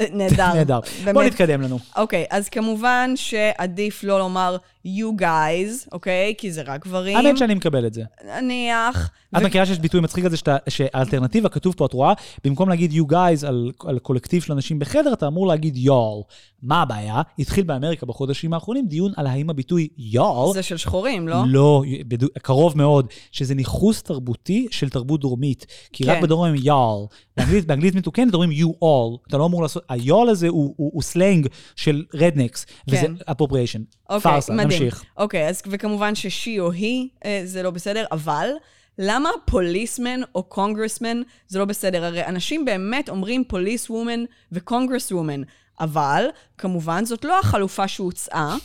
[0.00, 0.52] אה, נהדר.
[0.54, 0.80] נהדר.
[1.04, 1.14] באמת.
[1.14, 1.78] בוא נתקדם לנו.
[1.96, 6.34] אוקיי, אז כמובן שעדיף לא לומר you guys, אוקיי?
[6.38, 7.16] כי זה רק גברים.
[7.16, 8.02] האמת שאני מקבל את זה.
[8.40, 9.10] נניח.
[9.36, 12.12] את ו- מכירה שיש ביטוי מצחיק כזה שאתה- שהאלטרנטיבה, כתוב פה, את רואה,
[12.44, 16.22] במקום להגיד you guys על, על קולקטיב של אנשים בחדר, אתה אמור להגיד y'all.
[16.62, 17.22] מה הבעיה?
[17.38, 20.52] התחיל באמריקה בחודשים האחרונים דיון על האם הביטוי y'all...
[20.54, 21.36] זה של שחורים, לא?
[21.46, 25.66] לא, בדו, קרוב מאוד, שזה ניכוס תרבותי של תרבות דרומית.
[25.92, 26.22] כי רק כן.
[26.22, 27.14] בדרום הם y'all.
[27.36, 29.28] באנגלית, באנגלית מתוקנת אומרים you all.
[29.28, 33.12] אתה לא אמור לעשות, ה-y'all הזה הוא, הוא, הוא סלנג של rednecks, וזה כן.
[33.30, 33.82] appropriation.
[34.10, 34.68] אוקיי, פארסה, מדהים.
[34.72, 35.04] נמשיך.
[35.16, 38.48] אוקיי, אז וכמובן שhe או she אה, זה לא בסדר, אבל
[38.98, 42.04] למה policeman או קונגרסמן זה לא בסדר?
[42.04, 45.42] הרי אנשים באמת אומרים policewoman ו congresswoman,
[45.80, 46.24] אבל
[46.58, 48.56] כמובן זאת לא החלופה שהוצעה.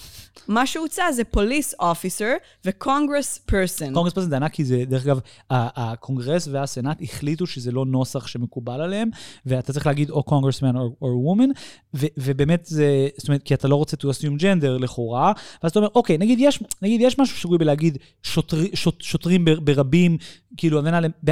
[0.48, 2.34] מה שהוצע זה police officer
[2.66, 3.38] ו congressperson.
[3.38, 9.10] congressperson זה ענק, כי זה, דרך אגב, הקונגרס והסנאט החליטו שזה לא נוסח שמקובל עליהם,
[9.46, 11.50] ואתה צריך להגיד או קונגרסמן או woman,
[11.94, 15.32] ובאמת זה, זאת אומרת, כי אתה לא רוצה to assume gender לכאורה,
[15.64, 19.60] ואז אתה אומר, אוקיי, נגיד יש, נגיד יש משהו שגוי בלהגיד שוטר, שוט, שוטרים בר-
[19.60, 20.18] ברבים,
[20.58, 20.82] כאילו,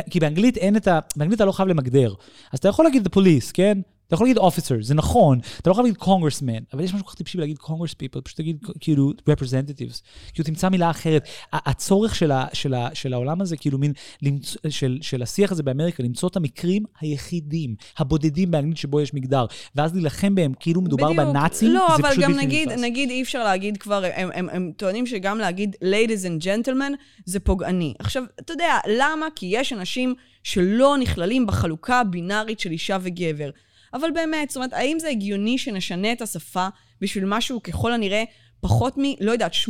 [0.09, 0.99] כי באנגלית אין את ה...
[1.15, 2.13] באנגלית אתה לא חייב למגדר.
[2.51, 3.77] אז אתה יכול להגיד the police, כן?
[4.07, 7.11] אתה יכול להגיד officer, זה נכון, אתה לא יכול להגיד congressman, אבל יש משהו כל
[7.11, 10.01] כך טיפשי בלהגיד congress people, פשוט תגיד כאילו representatives,
[10.33, 11.27] כאילו תמצא מילה אחרת.
[11.53, 15.63] הצורך של, ה, של, ה, של העולם הזה, כאילו מין, למצוא, של, של השיח הזה
[15.63, 19.45] באמריקה, למצוא את המקרים היחידים, הבודדים באנגלית שבו יש מגדר,
[19.75, 21.27] ואז להילחם בהם כאילו מדובר בדיוק.
[21.27, 22.81] בנאצים, לא, זה אבל פשוט גם בלתי נגיד, נתפס.
[22.83, 26.93] נגיד אי אפשר להגיד כבר, הם, הם, הם טוענים שגם להגיד ladies and gentlemen
[27.25, 27.93] זה פוגעני.
[27.99, 29.25] עכשיו, אתה יודע, למה?
[29.35, 33.49] כי יש אנשים שלא נכללים בחלוקה הבינארית של אישה וגבר.
[33.95, 36.67] אבל באמת, זאת אומרת, האם זה הגיוני שנשנה את השפה
[37.01, 38.23] בשביל משהו ככל הנראה
[38.65, 39.69] פחות מ, לא יודעת, 8%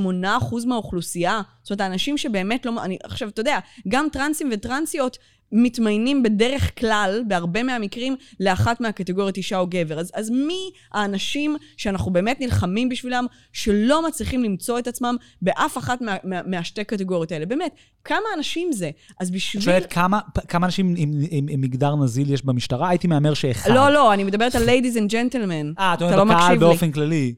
[0.66, 1.42] מהאוכלוסייה?
[1.64, 2.72] זאת אומרת, האנשים שבאמת לא...
[2.84, 5.18] אני, עכשיו, אתה יודע, גם טרנסים וטרנסיות
[5.52, 10.00] מתמיינים בדרך כלל, בהרבה מהמקרים, לאחת מהקטגוריות אישה או גבר.
[10.00, 16.02] אז, אז מי האנשים שאנחנו באמת נלחמים בשבילם, שלא מצליחים למצוא את עצמם באף אחת
[16.02, 17.46] מה, מה, מהשתי קטגוריות האלה?
[17.46, 18.90] באמת, כמה אנשים זה?
[19.20, 19.62] אז בשביל...
[19.62, 22.90] את שואלת כמה, כמה אנשים עם, עם, עם מגדר נזיל יש במשטרה?
[22.90, 23.72] הייתי מהמר שאחד.
[23.72, 25.80] לא, לא, אני מדברת על ladies and gentlemen.
[25.80, 26.60] אה, את אתה לא אומרת בקהל לי.
[26.60, 27.34] באופן כללי.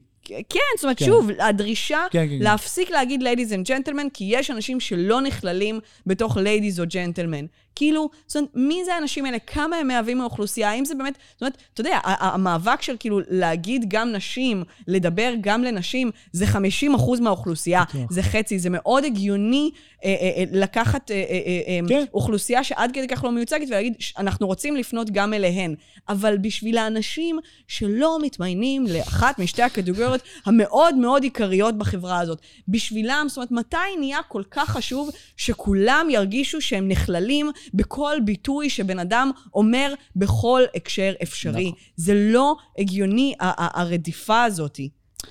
[0.48, 1.04] כן, זאת אומרת, כן.
[1.06, 2.44] שוב, הדרישה כן, כן, כן.
[2.44, 7.46] להפסיק להגיד ladies and gentlemen, כי יש אנשים שלא נכללים בתוך ladies או gentlemen.
[7.74, 9.38] כאילו, זאת אומרת, מי זה האנשים האלה?
[9.38, 10.70] כמה הם מהווים מהאוכלוסייה?
[10.70, 15.64] האם זה באמת, זאת אומרת, אתה יודע, המאבק של כאילו להגיד גם נשים, לדבר גם
[15.64, 17.82] לנשים, זה 50 אחוז מהאוכלוסייה.
[18.10, 19.70] זה חצי, זה מאוד הגיוני
[20.04, 21.22] אה, אה, אה, לקחת אה, אה,
[21.68, 22.04] אה, כן.
[22.14, 25.74] אוכלוסייה שעד כדי כך לא מיוצגת ולהגיד, "ש- אנחנו רוצים לפנות גם אליהן.
[26.08, 32.38] אבל בשביל האנשים שלא מתמיינים לאחת משתי הקטגוריות המאוד מאוד עיקריות בחברה הזאת,
[32.68, 38.98] בשבילם, זאת אומרת, מתי נהיה כל כך חשוב שכולם ירגישו שהם נכללים בכל ביטוי שבן
[38.98, 41.64] אדם אומר בכל הקשר אפשרי?
[41.64, 41.78] נכון.
[41.96, 44.80] זה לא הגיוני, הרדיפה הזאת.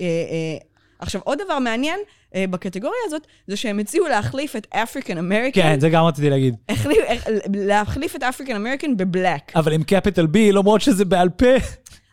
[0.00, 0.56] אה, אה,
[0.98, 2.00] עכשיו, עוד דבר מעניין
[2.34, 6.54] אה, בקטגוריה הזאת, זה שהם הציעו להחליף את African American, כן, זה גם רציתי להגיד.
[6.68, 6.98] החליף-
[7.54, 9.56] להחליף את African American ב Black.
[9.56, 11.46] אבל עם capital B, למרות שזה בעל פה.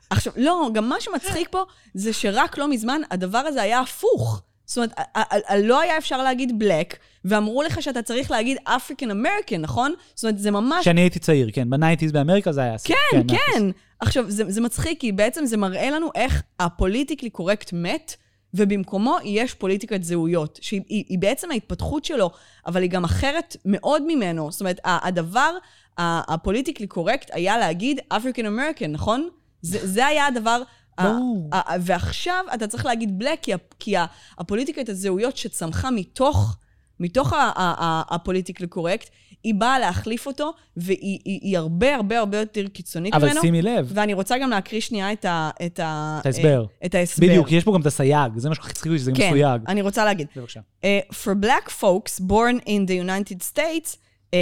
[0.09, 4.41] עכשיו, לא, גם מה שמצחיק פה, זה שרק לא מזמן הדבר הזה היה הפוך.
[4.65, 4.93] זאת אומרת,
[5.57, 9.93] לא היה אפשר להגיד Black, ואמרו לך שאתה צריך להגיד African American, נכון?
[10.15, 10.81] זאת אומרת, זה ממש...
[10.81, 11.69] כשאני הייתי צעיר, כן.
[11.69, 12.75] ב nineties באמריקה זה היה...
[12.83, 13.31] כן, אחוז.
[13.31, 13.63] כן.
[13.99, 18.15] עכשיו, זה, זה מצחיק, כי בעצם זה מראה לנו איך ה politically correct מת,
[18.53, 22.29] ובמקומו יש פוליטיקת זהויות, שהיא היא, היא בעצם ההתפתחות שלו,
[22.65, 24.51] אבל היא גם אחרת מאוד ממנו.
[24.51, 25.51] זאת אומרת, הדבר
[25.97, 29.29] ה politically correct היה להגיד African American, נכון?
[29.61, 30.61] זה, זה היה הדבר...
[31.01, 31.49] ברור.
[31.51, 33.95] ה- ה- ועכשיו אתה צריך להגיד Black, כי, כי
[34.37, 36.57] הפוליטיקת הזהויות שצמחה מתוך,
[36.99, 37.33] מתוך
[38.09, 39.09] ה politically correct,
[39.43, 43.41] היא באה להחליף אותו, והיא היא, היא הרבה הרבה הרבה יותר קיצונית אבל ממנו.
[43.41, 46.65] שימי לב, ואני רוצה גם להקריא שנייה את, ה, את, ה, את ההסבר.
[46.85, 47.27] את ההסבר.
[47.27, 49.61] בדיוק, יש פה גם את הסייג, זה מה שהצחיק אותי, שזה גם כן, מסויג.
[49.67, 50.27] אני רוצה להגיד.
[50.35, 50.59] בבקשה.
[50.81, 53.95] Uh, for black folks born in the United States,
[54.31, 54.35] uh,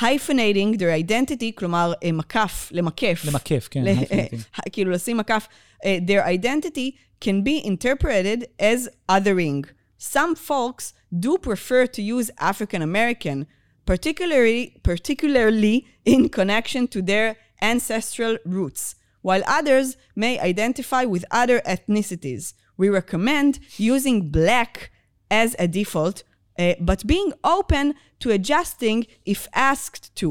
[0.00, 3.24] hyphenating their identity, כלומר, uh, מקף, למקף.
[3.24, 4.60] למקף, כן, ל- hyphenating.
[4.72, 5.46] כאילו לשים מקף.
[5.82, 9.64] Uh, their identity can be interpreted as othering.
[9.98, 10.92] Some folks
[11.26, 13.46] do prefer to use African American,
[13.86, 18.82] particularly, particularly in connection to their ancestral roots,
[19.22, 22.54] while others may identify with other ethnicities.
[22.76, 24.90] We recommend using black
[25.30, 26.24] as a default, uh,
[26.59, 27.93] but being open
[28.23, 30.27] to adjusting if asked to.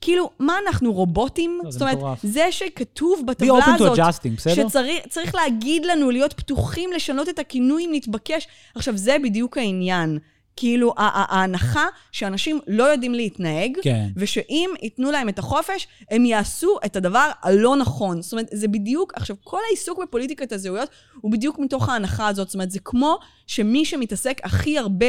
[0.00, 1.60] כאילו, מה אנחנו, רובוטים?
[1.64, 2.18] לא, זאת אומרת, מטורף.
[2.22, 4.54] זה שכתוב בטבלה הזאת, adjusting?
[4.54, 8.48] שצריך צריך להגיד לנו להיות פתוחים לשנות את הכינוי אם נתבקש.
[8.74, 10.18] עכשיו, זה בדיוק העניין.
[10.56, 14.08] כאילו, ההנחה שאנשים לא יודעים להתנהג, כן.
[14.16, 18.22] ושאם ייתנו להם את החופש, הם יעשו את הדבר הלא נכון.
[18.22, 20.88] זאת אומרת, זה בדיוק, עכשיו, כל העיסוק בפוליטיקת הזהויות
[21.20, 22.48] הוא בדיוק מתוך ההנחה הזאת.
[22.48, 23.18] זאת אומרת, זה כמו
[23.48, 25.06] שמי שמתעסק הכי הרבה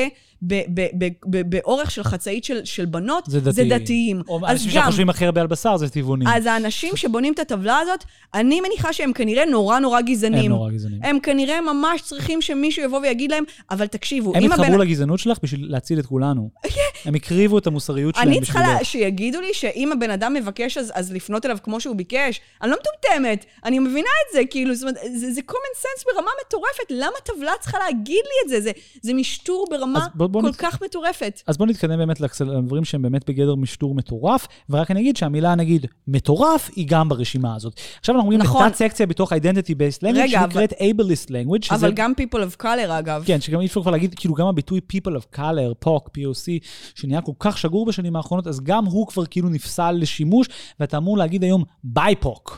[1.45, 4.21] באורך של חצאית של, של בנות, זה זה דתיים.
[4.27, 6.27] או אנשים שחושבים הכי הרבה על בשר זה טבעונים.
[6.27, 10.39] אז האנשים שבונים את הטבלה הזאת, אני מניחה שהם כנראה נורא נורא גזענים.
[10.39, 11.03] הם נורא גזענים.
[11.03, 14.51] הם כנראה ממש צריכים שמישהו יבוא ויגיד להם, אבל תקשיבו, הם.
[14.51, 16.49] התחברו לגזענות שלך בשביל להציל את כולנו.
[17.05, 18.79] הם הקריבו את המוסריות שלהם אני צריכה בשבילך.
[18.79, 18.85] לה...
[18.85, 22.41] שיגידו לי שאם הבן אדם מבקש, אז, אז לפנות אליו כמו שהוא ביקש.
[22.61, 26.31] אני לא מטומטמת, אני מבינה את זה, כאילו, זאת אומרת, זה, זה common sense ברמה
[26.45, 26.91] מטורפת.
[26.91, 28.69] למה טבלה צריכה להגיד לי את זה?
[28.69, 28.71] זה,
[29.01, 31.41] זה משטור ברמה בוא- בוא כל נת- כך מטורפת.
[31.47, 35.85] אז בואו נתקדם באמת לדברים שהם באמת בגדר משטור מטורף, ורק אני אגיד שהמילה, נגיד,
[36.07, 37.79] מטורף, היא גם ברשימה הזאת.
[37.99, 38.65] עכשיו אנחנו אומרים נכון.
[38.65, 39.35] לתת סקציה בתוך identity
[39.75, 41.75] based language, שנקראת ableist language, שזה...
[41.75, 42.67] אבל גם people of color,
[42.99, 43.23] אגב.
[43.25, 46.65] כן, שגם אי אפשר כבר להגיד, כאילו גם הביטוי people of color, POC, POC,
[46.95, 50.47] שנהיה כל כך שגור בשנים האחרונות, אז גם הוא כבר כאילו נפסל לשימוש,
[50.79, 51.63] ואתה אמור להגיד היום
[51.97, 52.51] BIPOC.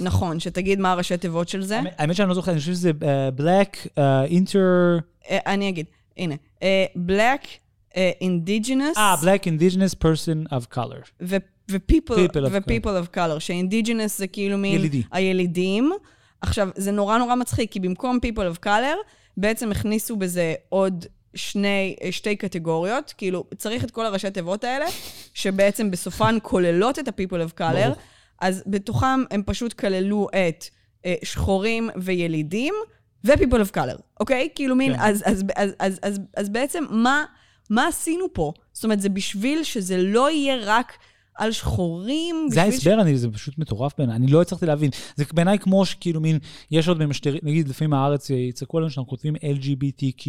[0.00, 1.80] נכון, שתגיד מה הראשי תיבות של זה.
[1.98, 5.00] האמת- שאני לא זוכר, אני חושב שזה אה, Black, אה, Inter...
[5.30, 5.86] אה, אני אגיד,
[6.16, 6.34] הנה.
[6.96, 7.46] black,
[8.22, 11.24] indigenous, אה, Black Indigenous Person of Color.
[11.70, 12.14] ו-people
[12.66, 14.74] People of color, ש-indigenous זה כאילו מין...
[14.74, 15.02] ילידי.
[15.12, 15.92] הילידים.
[16.40, 18.96] עכשיו, זה נורא נורא מצחיק, כי במקום people of color,
[19.36, 23.14] בעצם הכניסו בזה עוד שני, שתי קטגוריות.
[23.16, 24.84] כאילו, צריך את כל הראשי תיבות האלה,
[25.34, 27.88] שבעצם בסופן כוללות את ה-people of color.
[28.40, 30.64] אז בתוכם הם פשוט כללו את
[31.06, 32.74] אה, שחורים וילידים,
[33.24, 34.48] ו-people of color, אוקיי?
[34.54, 35.00] כאילו מין, כן.
[35.02, 37.24] אז, אז, אז, אז, אז, אז בעצם מה,
[37.70, 38.52] מה עשינו פה?
[38.72, 40.92] זאת אומרת, זה בשביל שזה לא יהיה רק
[41.34, 44.90] על שחורים, זה ההסבר, אני, זה פשוט מטורף בעיניי, אני לא הצלחתי להבין.
[45.16, 46.38] זה בעיניי כמו שכאילו מין,
[46.70, 50.28] יש עוד במשטרים, נגיד לפעמים הארץ יצעקו עלינו שאנחנו כותבים LGBTQ,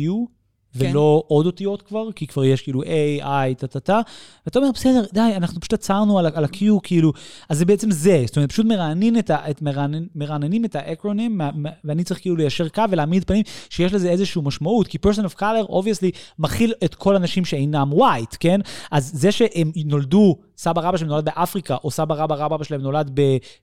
[0.79, 0.89] כן.
[0.91, 4.01] ולא עוד אותיות כבר, כי כבר יש כאילו A, I, טה-טה-טה,
[4.45, 7.13] ואתה אומר, בסדר, די, אנחנו פשוט עצרנו על, על ה-Q, כאילו,
[7.49, 11.41] אז זה בעצם זה, זאת אומרת, פשוט מרעננים את, ה, את מרענן, מרעננים את האקרונים,
[11.83, 15.69] ואני צריך כאילו ליישר קו ולהעמיד פנים שיש לזה איזושהי משמעות, כי person of color,
[15.69, 18.59] obviously, מכיל את כל האנשים שאינם white, כן?
[18.91, 23.11] אז זה שהם נולדו, סבא רבא שלהם נולד באפריקה, או סבא רבא רבא שלהם נולד
[23.13, 23.21] ב...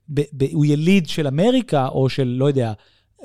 [0.09, 2.73] ב, ב הוא יליד של אמריקה, או של, לא יודע,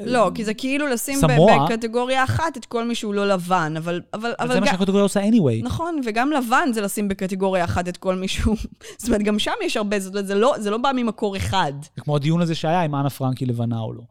[0.06, 1.66] לא, כי זה כאילו לשים סמואה.
[1.66, 4.02] בקטגוריה אחת את כל מי שהוא לא לבן, אבל...
[4.14, 5.64] אבל, אבל זה מה שהקטגוריה עושה anyway.
[5.64, 8.56] נכון, וגם לבן זה לשים בקטגוריה אחת את כל מי שהוא...
[8.98, 11.74] זאת אומרת, גם שם יש הרבה, זאת אומרת, זה לא, זה לא בא ממקור אחד.
[11.96, 14.02] זה כמו הדיון הזה שהיה אם אנה פרנק היא לבנה או לא.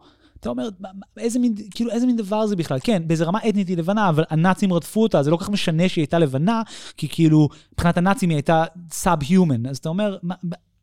[0.41, 0.69] אתה אומר,
[1.17, 2.79] איזה מין, כאילו, איזה מין דבר זה בכלל?
[2.83, 5.89] כן, באיזה רמה אתנית היא לבנה, אבל הנאצים רדפו אותה, זה לא כל כך משנה
[5.89, 6.63] שהיא הייתה לבנה,
[6.97, 9.67] כי כאילו, מבחינת הנאצים היא הייתה sub-human.
[9.67, 10.35] אז אתה אומר, מה-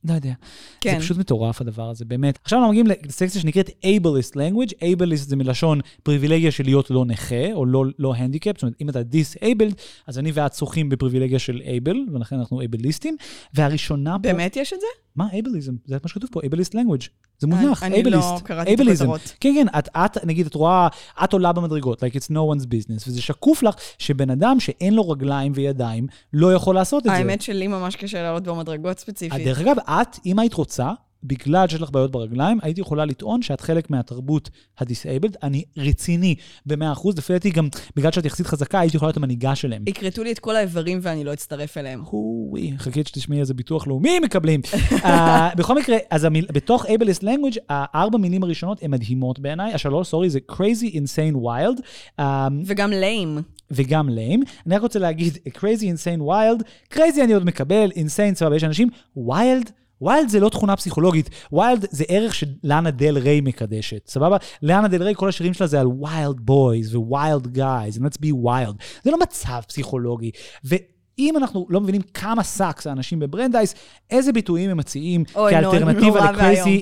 [0.06, 0.34] לא יודע.
[0.82, 0.94] כן.
[0.94, 2.40] זה פשוט מטורף הדבר הזה, באמת.
[2.44, 4.74] עכשיו אנחנו מגיעים לסקציה שנקראת ableist language.
[4.82, 8.90] ableist זה מלשון פריבילגיה של להיות לא נכה, או לא, לא הנדיקאפ, זאת אומרת, אם
[8.90, 9.74] אתה disabled,
[10.08, 13.14] אז אני ואת שוחים בפריבילגיה של able, ולכן אנחנו ableisטים.
[13.54, 14.20] והראשונה פה...
[14.20, 15.03] באמת יש את זה?
[15.16, 15.74] מה אבליזם?
[15.86, 17.08] זה מה שכתוב פה, ableist language.
[17.40, 18.40] זה מונח, אני לא.
[18.44, 18.80] קראתי את.
[18.80, 19.22] הכותרות.
[19.40, 20.88] כן, כן, את, את, נגיד, את רואה,
[21.24, 25.10] את עולה במדרגות, like it's no one's business, וזה שקוף לך שבן אדם שאין לו
[25.10, 27.18] רגליים וידיים, לא יכול לעשות את זה.
[27.18, 29.44] האמת שלי ממש קשה לעלות במדרגות ספציפית.
[29.46, 30.92] דרך אגב, את, אם היית רוצה,
[31.24, 35.38] בגלל שיש לך בעיות ברגליים, הייתי יכולה לטעון שאת חלק מהתרבות הדיסאבלד.
[35.44, 39.84] אני רציני ב-100%, לפי דעתי גם בגלל שאת יחסית חזקה, הייתי יכולה להיות המנהיגה שלהם.
[39.88, 42.02] יכרתו לי את כל האיברים ואני לא אצטרף אליהם.
[42.06, 44.62] הואי, חכי שתשמעי איזה ביטוח לאומי מקבלים.
[44.64, 45.08] uh,
[45.58, 49.74] בכל מקרה, אז המיל, בתוך ableist language, הארבע מילים הראשונות הן מדהימות בעיניי.
[49.74, 51.82] השלוש, סורי, זה crazy, insane, wild,
[52.20, 52.24] um,
[52.66, 53.42] וגם ליים.
[53.72, 54.50] וגם lame.
[54.68, 56.64] אני רק רוצה להגיד, crazy, insane, wild,
[56.94, 59.70] crazy אני עוד מקבל, insane, סבבה, יש אנשים, wild,
[60.04, 64.38] wild זה לא תכונה פסיכולוגית, wild זה ערך שלאנה דל ריי מקדשת, סבבה?
[64.62, 68.46] לאנה דל ריי, כל השירים שלה זה על wild boys ו-wild guys, and let's be
[68.46, 68.76] wild.
[69.04, 70.32] זה לא מצב פסיכולוגי.
[70.64, 73.76] ואם אנחנו לא מבינים כמה sucks האנשים בברנדייס,
[74.10, 76.80] איזה ביטויים הם מציעים אוי, כאלטרנטיבה נורא ל-crazy, ואיום.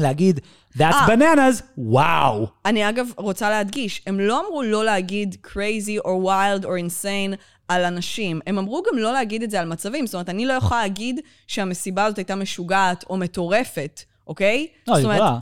[0.00, 0.40] להגיד,
[0.74, 1.06] that's אה.
[1.06, 2.46] bananas, וואו.
[2.66, 7.36] אני אגב רוצה להדגיש, הם לא אמרו לא להגיד crazy or wild or insane
[7.68, 10.06] על אנשים, הם אמרו גם לא להגיד את זה על מצבים.
[10.06, 14.66] זאת אומרת, אני לא יכולה להגיד שהמסיבה הזאת הייתה משוגעת או מטורפת, אוקיי?
[14.88, 15.38] לא, היא יכולה.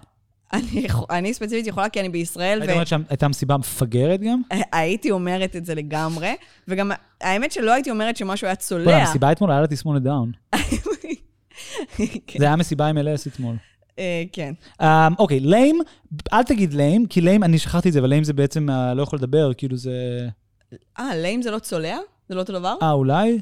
[0.53, 4.43] אני, אני ספציפית יכולה כי אני בישראל, היית אומרת שהייתה מסיבה מפגרת גם?
[4.51, 6.35] והייתי אומרת את זה לגמרי,
[6.69, 8.97] וגם האמת שלא הייתי אומרת שמשהו היה בוא'נה, צולע.
[8.97, 10.33] המסיבה אתמול היה לה תסמונת דאון.
[12.39, 13.57] זה היה מסיבה עם ALS אתמול.
[13.99, 14.55] אה, כן.
[14.83, 14.85] Um,
[15.19, 15.81] אוקיי, lame,
[16.33, 19.03] אל תגיד lame, כי lame, אני שכחתי את זה, אבל lame זה בעצם uh, לא
[19.03, 20.29] יכול לדבר, כאילו זה...
[20.99, 21.99] אה, lame זה לא צולע?
[22.29, 22.75] זה לא אותו דבר?
[22.83, 23.41] אה, אולי?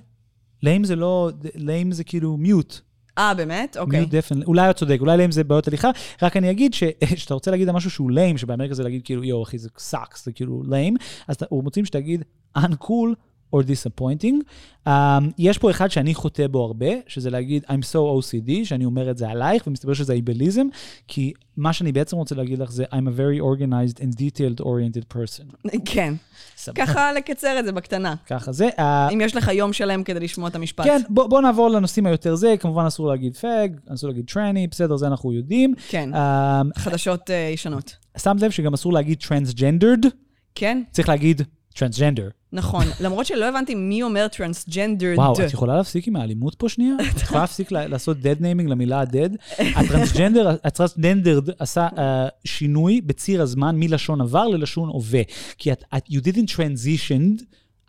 [0.63, 2.81] lame זה לא, lame זה כאילו mute.
[3.19, 3.77] אה, באמת?
[3.81, 3.99] אוקיי.
[3.99, 4.43] mute deaf.
[4.43, 5.91] אולי את צודק, אולי lame זה בעיות הליכה.
[6.23, 9.43] רק אני אגיד שכשאתה רוצה להגיד על משהו שהוא lame, שבאמריקה זה להגיד כאילו, יואו,
[9.43, 10.97] אחי, זה sucks, זה כאילו lame,
[11.29, 12.25] אז אתה- הם רוצים שתגיד
[12.59, 13.15] uncool,
[13.55, 14.43] or disappointing.
[14.87, 14.91] Um,
[15.39, 19.19] יש פה אחד שאני חוטא בו הרבה, שזה להגיד I'm so OCD, שאני אומר את
[19.19, 20.67] זה עלייך, ומסתבר שזה ableism,
[21.09, 25.17] כי מה שאני בעצם רוצה להגיד לך זה I'm a very organized and detailed oriented
[25.17, 25.71] person.
[25.85, 26.15] כן.
[26.57, 26.87] סבבה.
[26.87, 28.15] ככה לקצר את זה בקטנה.
[28.27, 28.69] ככה זה.
[28.69, 28.83] Uh,
[29.13, 30.85] אם יש לך יום שלם כדי לשמוע את המשפט.
[30.85, 34.97] כן, בוא, בוא נעבור לנושאים היותר זה, כמובן אסור להגיד fag, אסור להגיד tranny, בסדר,
[34.97, 35.75] זה אנחנו יודעים.
[35.89, 36.11] כן.
[36.15, 37.97] Um, חדשות אה, ישנות.
[38.19, 40.07] שמת לב שגם אסור להגיד transgendered,
[40.55, 41.43] כן, צריך להגיד
[41.77, 42.29] טרנסג'נדר.
[42.53, 42.85] נכון.
[43.01, 45.15] למרות שלא הבנתי מי אומר transgendered.
[45.19, 46.95] וואו, את יכולה להפסיק עם האלימות פה שנייה?
[47.17, 49.63] את יכולה להפסיק לה- לעשות dead naming למילה dead?
[49.77, 55.23] ה transgender, ה transgendered עשה אה, שינוי בציר הזמן מלשון עבר ללשון הווה.
[55.59, 57.43] כי את, את, you didn't transitioned,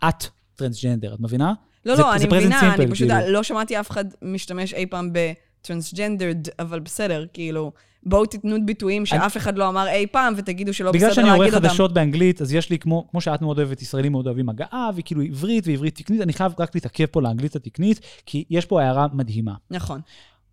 [0.08, 0.24] את
[0.56, 1.52] טרנסג'נדר, את מבינה?
[1.86, 3.32] לא, זה- לא, זה אני מבינה, simple, אני פשוט כאילו.
[3.32, 7.72] לא שמעתי אף אחד משתמש אי פעם בטרנסג'נדרד, אבל בסדר, כאילו,
[8.08, 11.42] בואו תיתנו ביטויים שאף אחד לא אמר אי פעם, ותגידו שלא בגלל בסדר שאני להגיד
[11.42, 11.68] עורך אותם.
[11.68, 15.22] חדשות באנגלית, אז יש לי, כמו, כמו שאת מאוד אוהבת, ישראלים מאוד אוהבים הגעה, וכאילו
[15.22, 19.52] עברית ועברית תקנית, אני חייב רק להתעכב פה לאנגלית התקנית, כי יש פה הערה מדהימה.
[19.70, 20.00] נכון.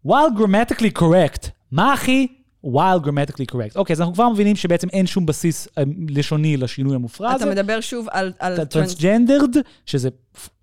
[0.08, 2.28] while grammatically correct, מה אחי?
[2.66, 3.76] while grammatically correct.
[3.76, 7.44] אוקיי, אז אנחנו כבר מבינים שבעצם אין שום בסיס אה, לשוני לשינוי המופרע הזה.
[7.44, 8.34] אתה מדבר שוב על...
[8.40, 10.10] על טרנס- transgendered, שזה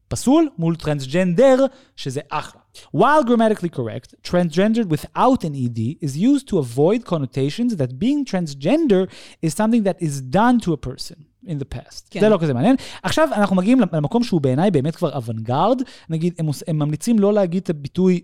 [0.09, 1.65] פסול, מול טרנסג'נדר,
[1.97, 2.61] שזה אחלה.
[2.93, 9.03] While grammatically correct, transgendered without an ED is used to avoid connotations that being transgender
[9.41, 11.27] is something that is done to a person.
[11.47, 12.09] in the past.
[12.11, 12.21] כן.
[12.21, 12.77] זה לא כזה מעניין.
[13.03, 15.83] עכשיו אנחנו מגיעים למקום שהוא בעיניי באמת כבר אוונגרד.
[16.11, 18.21] נגיד, הם, הם ממליצים לא להגיד את הביטוי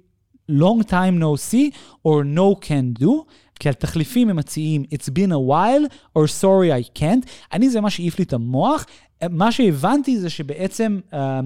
[0.50, 1.74] long time no see
[2.06, 3.10] or no can do,
[3.60, 7.28] כי על תחליפים הם מציעים it's been a while or sorry I can't.
[7.52, 8.86] אני, זה מה שהעיף לי את המוח.
[9.30, 11.40] מה שהבנתי זה שבעצם אה,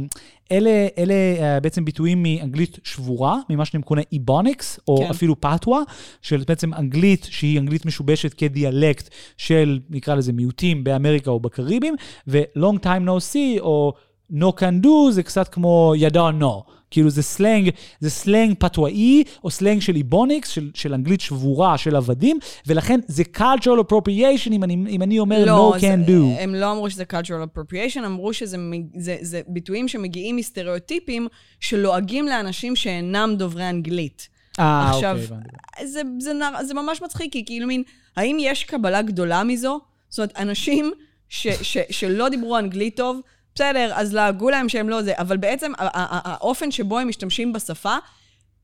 [0.52, 5.04] אלה, אלה אה, בעצם ביטויים מאנגלית שבורה, ממה שמכונה איבוניקס, או כן.
[5.04, 5.10] כן.
[5.10, 5.82] אפילו פתווה,
[6.22, 11.94] של בעצם אנגלית שהיא אנגלית משובשת כדיאלקט של, נקרא לזה מיעוטים באמריקה או בקריבים,
[12.26, 13.92] ו-long time no see או
[14.32, 16.72] no can do זה קצת כמו ידע no.
[16.93, 17.70] כאילו זה סלנג,
[18.01, 23.22] זה סלנג patois, או סלנג של Ebonics, של, של אנגלית שבורה, של עבדים, ולכן זה
[23.36, 26.40] cultural appropriation אם אני, אם אני אומר no זה- can do.
[26.40, 28.57] הם לא אמרו שזה cultural appropriation, אמרו שזה
[28.97, 31.28] זה, זה ביטויים שמגיעים מסטריאוטיפים
[31.61, 34.28] שלועגים לאנשים שאינם דוברי אנגלית.
[34.59, 35.49] אה, אוקיי, הבנתי.
[35.84, 37.82] זה, זה, נר- זה ממש מצחיק, כי כאילו מין,
[38.16, 39.80] האם יש קבלה גדולה מזו?
[40.09, 40.93] זאת אומרת, אנשים
[41.28, 43.20] ש, ש, שלא דיברו אנגלית טוב,
[43.55, 47.96] בסדר, אז לעגו להם שהם לא זה, אבל בעצם האופן שבו הם משתמשים בשפה,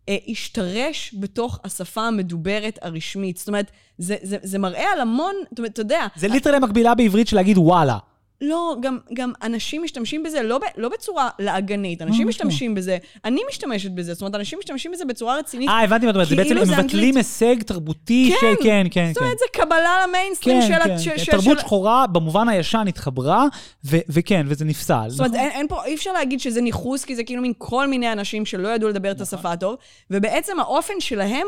[0.08, 3.36] אה, השתרש בתוך השפה המדוברת הרשמית.
[3.36, 6.94] זאת אומרת, זה, זה, זה מראה על המון, זאת אומרת, אתה יודע, זה ליטרלי מקבילה
[6.94, 7.98] בעברית של להגיד וואלה.
[8.40, 13.40] לא, גם, גם אנשים משתמשים בזה לא, ב, לא בצורה לעגנית, אנשים משתמשים בזה, אני
[13.48, 15.68] משתמשת בזה, זאת אומרת, אנשים משתמשים בזה בצורה רצינית.
[15.68, 17.16] אה, הבנתי מה את אומרת, זה בעצם כאילו הם מבטלים.
[17.16, 18.54] הישג תרבותי כן.
[18.56, 18.62] של...
[18.64, 19.24] כן, כן, זאת כן.
[19.24, 20.74] אומרת, זה קבלה למיינסטרים כן, של...
[20.74, 21.30] כן, ה- כן.
[21.30, 23.46] תרבות של- שחורה במובן הישן התחברה,
[23.84, 25.04] ו- וכן, וזה נפסל.
[25.08, 25.44] זאת אומרת, נכון?
[25.44, 28.46] אין, אין פה, אי אפשר להגיד שזה ניכוס, כי זה כאילו מין כל מיני אנשים
[28.46, 29.76] שלא ידעו לדבר את השפה טוב,
[30.10, 31.46] ובעצם האופן שלהם,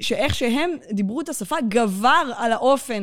[0.00, 3.02] שאיך שהם דיברו את השפה, גבר על האופן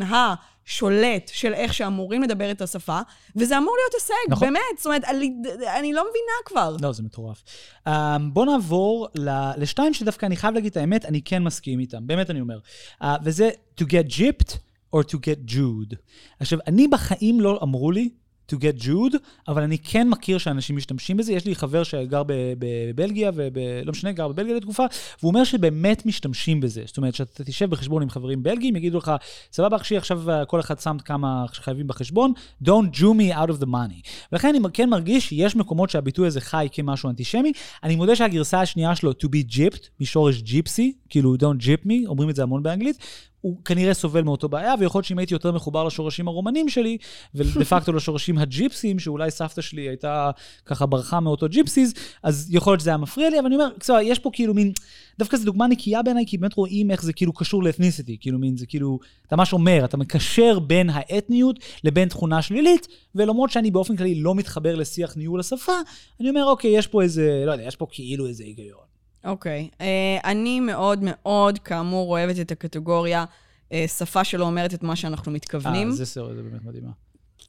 [0.67, 2.99] השולט של איך שאמורים לדבר את השפה,
[3.35, 4.47] וזה אמור להיות הישג, נכון.
[4.47, 4.77] באמת.
[4.77, 5.33] זאת אומרת, אני,
[5.79, 6.75] אני לא מבינה כבר.
[6.81, 7.43] לא, זה מטורף.
[7.87, 7.91] Um,
[8.33, 12.29] בוא נעבור ל- לשתיים שדווקא אני חייב להגיד את האמת, אני כן מסכים איתם, באמת
[12.29, 12.59] אני אומר.
[13.01, 13.49] Uh, וזה
[13.81, 14.53] to get gypped
[14.95, 15.95] or to get Jewed.
[16.39, 18.09] עכשיו, אני בחיים לא אמרו לי
[18.51, 21.33] to get Jewed, אבל אני כן מכיר שאנשים משתמשים בזה.
[21.33, 24.85] יש לי חבר שגר בבלגיה, וב- לא משנה, גר בבלגיה לתקופה,
[25.19, 26.83] והוא אומר שבאמת משתמשים בזה.
[26.85, 29.11] זאת אומרת, שאתה תשב בחשבון עם חברים בלגיים, יגידו לך,
[29.51, 32.33] סבבה, אחי, עכשיו כל אחד שם כמה שחייבים בחשבון,
[32.63, 34.09] don't Jew me out of the money.
[34.31, 37.51] ולכן אני כן מרגיש שיש מקומות שהביטוי הזה חי כמשהו אנטישמי.
[37.83, 42.29] אני מודה שהגרסה השנייה שלו, to be gypped, משורש ג'יפסי, כאילו don't gyp me, אומרים
[42.29, 42.97] את זה המון באנגלית,
[43.41, 46.97] הוא כנראה סובל מאותו בעיה, ויכול להיות שאם הייתי יותר מחובר לשורשים הרומנים שלי,
[47.35, 50.31] ודה פקטו לשורשים הג'יפסיים, שאולי סבתא שלי הייתה
[50.65, 53.97] ככה ברחה מאותו ג'יפסיס, אז יכול להיות שזה היה מפריע לי, אבל אני אומר, בסדר,
[54.01, 54.71] יש פה כאילו מין,
[55.19, 58.57] דווקא זו דוגמה נקייה בעיניי, כי באמת רואים איך זה כאילו קשור לאתניסיטי, כאילו מין,
[58.57, 63.95] זה כאילו, אתה ממש אומר, אתה מקשר בין האתניות לבין תכונה שלילית, ולמרות שאני באופן
[63.95, 65.73] כללי לא מתחבר לשיח ניהול השפה,
[66.19, 68.90] אני אומר, אוקיי, יש פה איזה, לא יודע, יש פה כאילו איזה היגיון.
[69.25, 69.69] אוקיי.
[69.71, 69.81] Okay.
[69.81, 69.83] Uh,
[70.23, 73.25] אני מאוד מאוד, כאמור, אוהבת את הקטגוריה
[73.69, 75.87] uh, שפה שלא אומרת את מה שאנחנו מתכוונים.
[75.87, 76.91] אה, זה סרט, זה באמת מדהימה.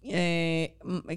[0.05, 0.09] Uh,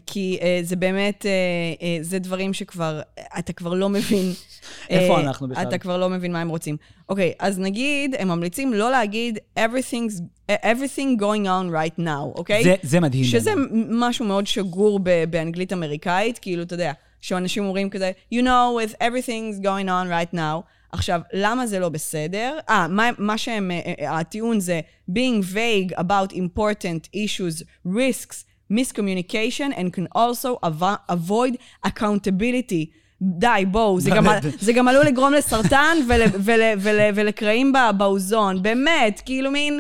[0.06, 3.02] כי uh, זה באמת, uh, זה דברים שכבר,
[3.40, 4.32] אתה כבר לא מבין.
[4.90, 5.68] איפה אה, אנחנו בכלל?
[5.68, 6.78] אתה כבר לא מבין מה הם רוצים.
[7.10, 12.64] אוקיי, okay, אז נגיד, הם ממליצים לא להגיד everything going on right now, אוקיי?
[12.64, 13.24] זה, זה מדהים.
[13.24, 13.52] שזה.
[13.90, 15.00] משהו מאוד שגור
[15.30, 16.92] באנגלית אמריקאית, כאילו, אתה יודע,
[17.26, 18.48] שאנשים אומרים כזה, you know,
[18.80, 20.62] with everything's going on right now.
[20.92, 22.58] עכשיו, למה זה לא בסדר?
[22.70, 24.80] אה, מה, מה שהם, אה, אה, הטיעון זה
[25.12, 28.36] being vague about important issues risks
[28.74, 31.56] miscommunication and can also avo- avoid
[31.88, 32.86] accountability.
[33.22, 34.24] די, בואו, זה, גם,
[34.60, 39.80] זה גם עלול לגרום לסרטן ול, ול, ול, ולקרעים בא- באוזון, באמת, כאילו מין...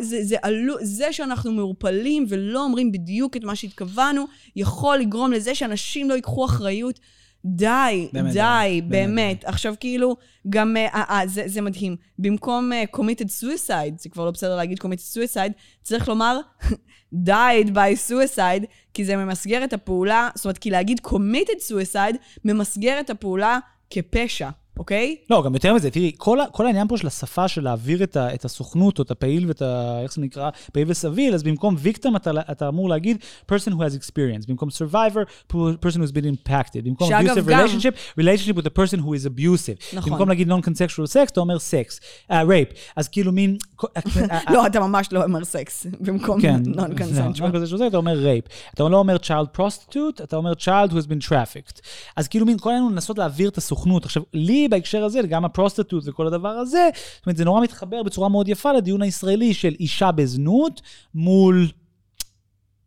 [0.00, 4.24] זה, זה, עלו, זה שאנחנו מעורפלים ולא אומרים בדיוק את מה שהתכוונו,
[4.56, 7.00] יכול לגרום לזה שאנשים לא ייקחו אחריות.
[7.44, 9.08] די, באמת, די, באמת, באמת.
[9.08, 9.44] באמת.
[9.44, 10.16] עכשיו כאילו,
[10.48, 11.96] גם, אה, אה, זה, זה מדהים.
[12.18, 16.40] במקום uh, committed suicide, זה כבר לא בסדר להגיד committed suicide, צריך לומר
[17.28, 23.00] died by suicide, כי זה ממסגר את הפעולה, זאת אומרת, כי להגיד committed suicide, ממסגר
[23.00, 23.58] את הפעולה
[23.90, 24.48] כפשע,
[24.80, 25.16] אוקיי?
[25.30, 28.34] לא, גם יותר מזה, תראי, כל, כל העניין פה של השפה של להעביר את, ה,
[28.34, 30.00] את הסוכנות או את הפעיל ואת ה...
[30.02, 30.50] איך זה נקרא?
[30.72, 33.16] פעיל וסביל, אז במקום victim אתה, אתה אמור להגיד
[33.52, 38.20] person who has experience, במקום survivor, person who's been impacted, במקום שאגב, abusive גם- relationship,
[38.20, 39.96] relationship with a person who is abusive.
[39.96, 40.12] נכון.
[40.12, 41.98] במקום להגיד non-consensual sex, אתה אומר sex,
[42.30, 42.74] uh, rape.
[42.96, 43.56] אז כאילו מין...
[44.54, 47.86] לא, אתה ממש לא אומר סקס, במקום כן, non-consensual.
[47.86, 48.44] אתה אומר rape.
[48.74, 51.80] אתה לא אומר child prostitute, אתה אומר child who has been trafficked.
[52.16, 54.04] אז כאילו מין כל העניין הוא לנסות להעביר את הסוכנות.
[54.04, 58.02] עכשיו, לי בהקשר הזה, גם ה prostitute וכל הדבר הזה, זאת אומרת, זה נורא מתחבר
[58.02, 60.80] בצורה מאוד יפה לדיון הישראלי של אישה בזנות
[61.14, 61.66] מול...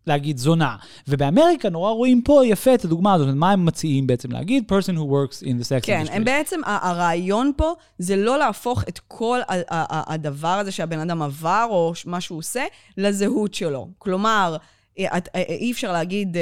[0.08, 0.76] להגיד זונה.
[1.08, 4.72] ובאמריקה נורא רואים פה יפה את הדוגמה הזאת, מה הם מציעים בעצם להגיד?
[4.72, 6.12] person who works in the sex כן, industry.
[6.12, 9.40] הם בעצם, הרעיון פה זה לא להפוך את כל
[10.08, 12.64] הדבר הזה שהבן אדם עבר, או מה שהוא עושה,
[12.98, 13.90] לזהות שלו.
[13.98, 14.58] כלומר,
[15.00, 15.06] אה,
[15.36, 16.38] אה, אי אפשר להגיד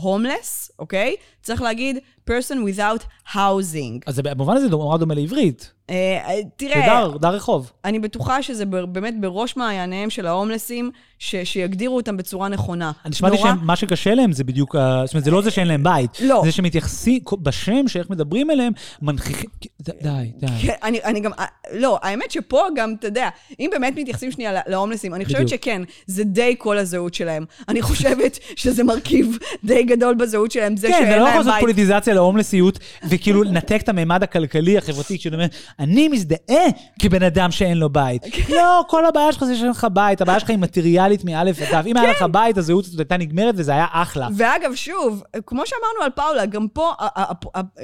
[0.00, 1.16] הומלס, אוקיי?
[1.42, 1.98] צריך להגיד
[2.30, 4.00] person without housing.
[4.06, 5.72] אז במובן הזה נורא דומה לעברית.
[5.90, 5.94] אה,
[6.28, 7.72] אה, זה תראה, דר, דר רחוב.
[7.84, 12.92] אני בטוחה שזה באמת בראש מעייניהם של ההומלסים, שיגדירו אותם בצורה נכונה.
[13.04, 15.68] אני שמעתי נורא- שמה שקשה להם זה בדיוק, ה- זאת אומרת, זה לא זה שאין
[15.68, 16.10] להם בית.
[16.20, 16.42] לא.
[16.44, 18.72] זה שמתייחסים, בשם שאיך מדברים אליהם,
[19.02, 19.50] מנכיחים,
[19.80, 19.92] די,
[20.38, 20.46] די.
[20.62, 21.30] כן, אני, אני גם,
[21.72, 23.28] לא, האמת שפה גם, אתה יודע,
[23.60, 25.48] אם באמת מתייחסים שנייה לה- להומלסים, אני חושבת.
[25.48, 27.44] שכן, זה די כל הזהות שלהם.
[27.68, 31.36] אני חושבת שזה מרכיב די גדול בזהות שלהם, זה כן, שאין זה לא יכול להם
[31.38, 31.60] לעשות בית.
[31.60, 35.46] פוליטיזציה להומלסיות, וכאילו לנתק את הממד הכלכלי, החברתי, כשאתה אומר,
[35.78, 36.64] אני מזדהה
[36.98, 38.22] כבן אדם שאין לו בית.
[38.48, 41.76] לא, כל הבעיה שלך זה שאין לך בית, הבעיה שלך היא מטריאלית מאלף תו.
[41.86, 42.24] אם היה כן.
[42.24, 44.28] לך בית, הזהות הזאת הייתה נגמרת וזה היה אחלה.
[44.36, 46.92] ואגב, שוב, כמו שאמרנו על פאולה, גם פה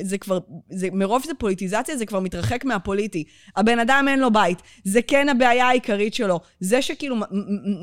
[0.03, 0.39] זה כבר,
[0.93, 3.25] מרוב שזה פוליטיזציה, זה כבר מתרחק מהפוליטי.
[3.57, 6.41] הבן אדם אין לו בית, זה כן הבעיה העיקרית שלו.
[6.61, 7.17] זה שכאילו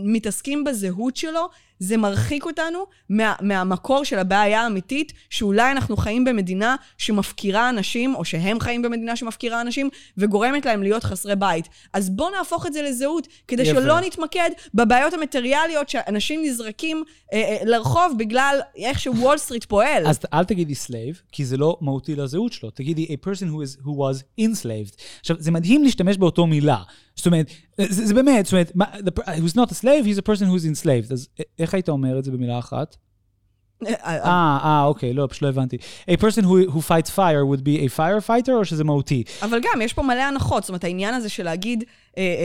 [0.06, 1.49] מתעסקים בזהות שלו,
[1.80, 8.26] זה מרחיק אותנו מה, מהמקור של הבעיה האמיתית, שאולי אנחנו חיים במדינה שמפקירה אנשים, או
[8.26, 11.69] שהם חיים במדינה שמפקירה אנשים, וגורמת להם להיות חסרי בית.
[11.93, 13.82] אז בואו נהפוך את זה לזהות, כדי יפה.
[13.82, 17.03] שלא נתמקד בבעיות המטריאלייות שאנשים נזרקים
[17.34, 20.07] אה, אה, לרחוב בגלל איך שוול סטריט פועל.
[20.07, 22.69] אז אל תגידי slave, כי זה לא מהותי לזהות שלו.
[22.69, 25.01] תגידי a person who, is, who was enslaved.
[25.19, 26.78] עכשיו, זה מדהים להשתמש באותו מילה.
[27.15, 27.47] זאת אומרת,
[27.78, 30.65] זה, זה באמת, זאת אומרת, the, per- who's not a slave, he's a person who's
[30.65, 31.13] enslaved.
[31.13, 32.95] אז א- איך היית אומר את זה במילה אחת?
[33.88, 35.78] אה, אה, אה, אוקיי, לא, פשוט לא הבנתי.
[36.09, 39.24] A person who, who fights fire would be a firefighter, או שזה מהותי?
[39.41, 40.64] אבל גם, יש פה מלא הנחות.
[40.64, 41.84] זאת אומרת, העניין הזה של להגיד,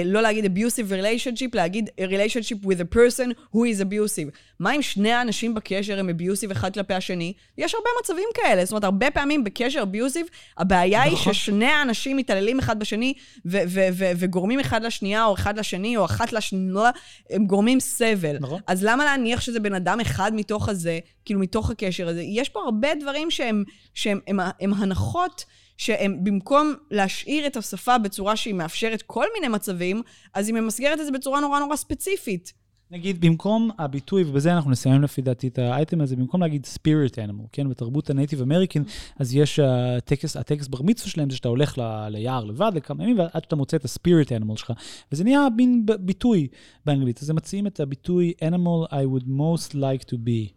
[0.05, 4.31] לא להגיד abusive relationship, להגיד a relationship with a person who is abusive.
[4.61, 7.33] מה אם שני האנשים בקשר הם abusive אחד כלפי השני?
[7.59, 8.65] יש הרבה מצבים כאלה.
[8.65, 11.33] זאת אומרת, הרבה פעמים בקשר abusive, הבעיה היא נכון.
[11.33, 13.15] ששני האנשים מתעללים אחד בשני,
[13.47, 16.91] ו- ו- ו- וגורמים אחד לשנייה, או אחד לשני, או אחת לשנייה,
[17.31, 18.37] הם גורמים סבל.
[18.41, 18.61] נכון.
[18.67, 22.23] אז למה להניח שזה בן אדם אחד מתוך הזה, כאילו מתוך הקשר הזה?
[22.23, 23.65] יש פה הרבה דברים שהם,
[23.95, 25.45] שהם הם, הם הנחות
[25.79, 30.03] שהם במקום להשאיר את השפה בצורה שהיא מאפשרת כל מיני מצבים,
[30.35, 32.53] אז היא ממסגרת את זה בצורה נורא נורא ספציפית.
[32.91, 37.47] נגיד, במקום הביטוי, ובזה אנחנו נסיים לפי דעתי את האייטם הזה, במקום להגיד spirit animal,
[37.53, 38.83] כן, בתרבות הנייטיב אמריקן,
[39.19, 43.19] אז יש הטקס, הטקס בר מצווה שלהם, זה שאתה הולך ל, ליער לבד לכמה ימים,
[43.19, 44.73] ועד שאתה מוצא את הספיריט animal שלך,
[45.13, 46.49] וזה נהיה מין ביטוי
[46.87, 50.53] באנגלית, אז הם מציעים את הביטוי animal I would most like to be.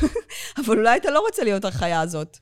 [0.60, 2.38] אבל אולי אתה לא רוצה להיות החיה הזאת.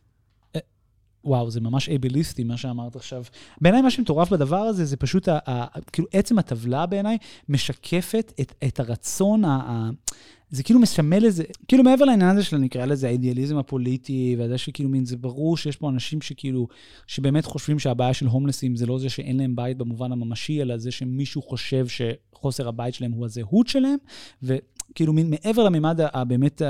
[1.26, 3.24] וואו, זה ממש אייבליסטי, מה שאמרת עכשיו.
[3.60, 7.18] בעיניי מה שמטורף בדבר הזה, זה פשוט, ה, ה, כאילו עצם הטבלה בעיניי
[7.48, 9.90] משקפת את, את הרצון, ה, ה,
[10.50, 14.88] זה כאילו מסמל איזה, כאילו מעבר לעניין הזה של נקרא לזה האידיאליזם הפוליטי, וזה שכאילו
[14.88, 16.68] מין, זה ברור שיש פה אנשים שכאילו,
[17.06, 20.90] שבאמת חושבים שהבעיה של הומלסים זה לא זה שאין להם בית במובן הממשי, אלא זה
[20.90, 23.96] שמישהו חושב שחוסר הבית שלהם הוא הזהות שלהם,
[24.42, 26.62] וכאילו מין מעבר לממד ה- באמת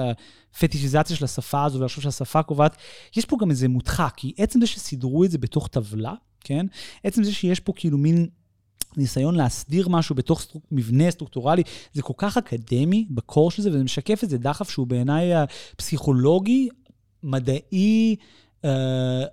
[0.55, 2.77] הפטישיזציה של השפה הזו, ולחשוב שהשפה קובעת,
[3.17, 6.67] יש פה גם איזה מודחק, כי עצם זה שסידרו את זה בתוך טבלה, כן?
[7.05, 8.27] עצם זה שיש פה כאילו מין
[8.97, 11.62] ניסיון להסדיר משהו בתוך struc-, מבנה סטרוקטורלי,
[11.93, 15.31] זה כל כך אקדמי ב core של זה, וזה משקף איזה דחף שהוא בעיניי
[15.77, 16.69] פסיכולוגי,
[17.23, 18.17] מדעי,
[18.67, 18.69] uh,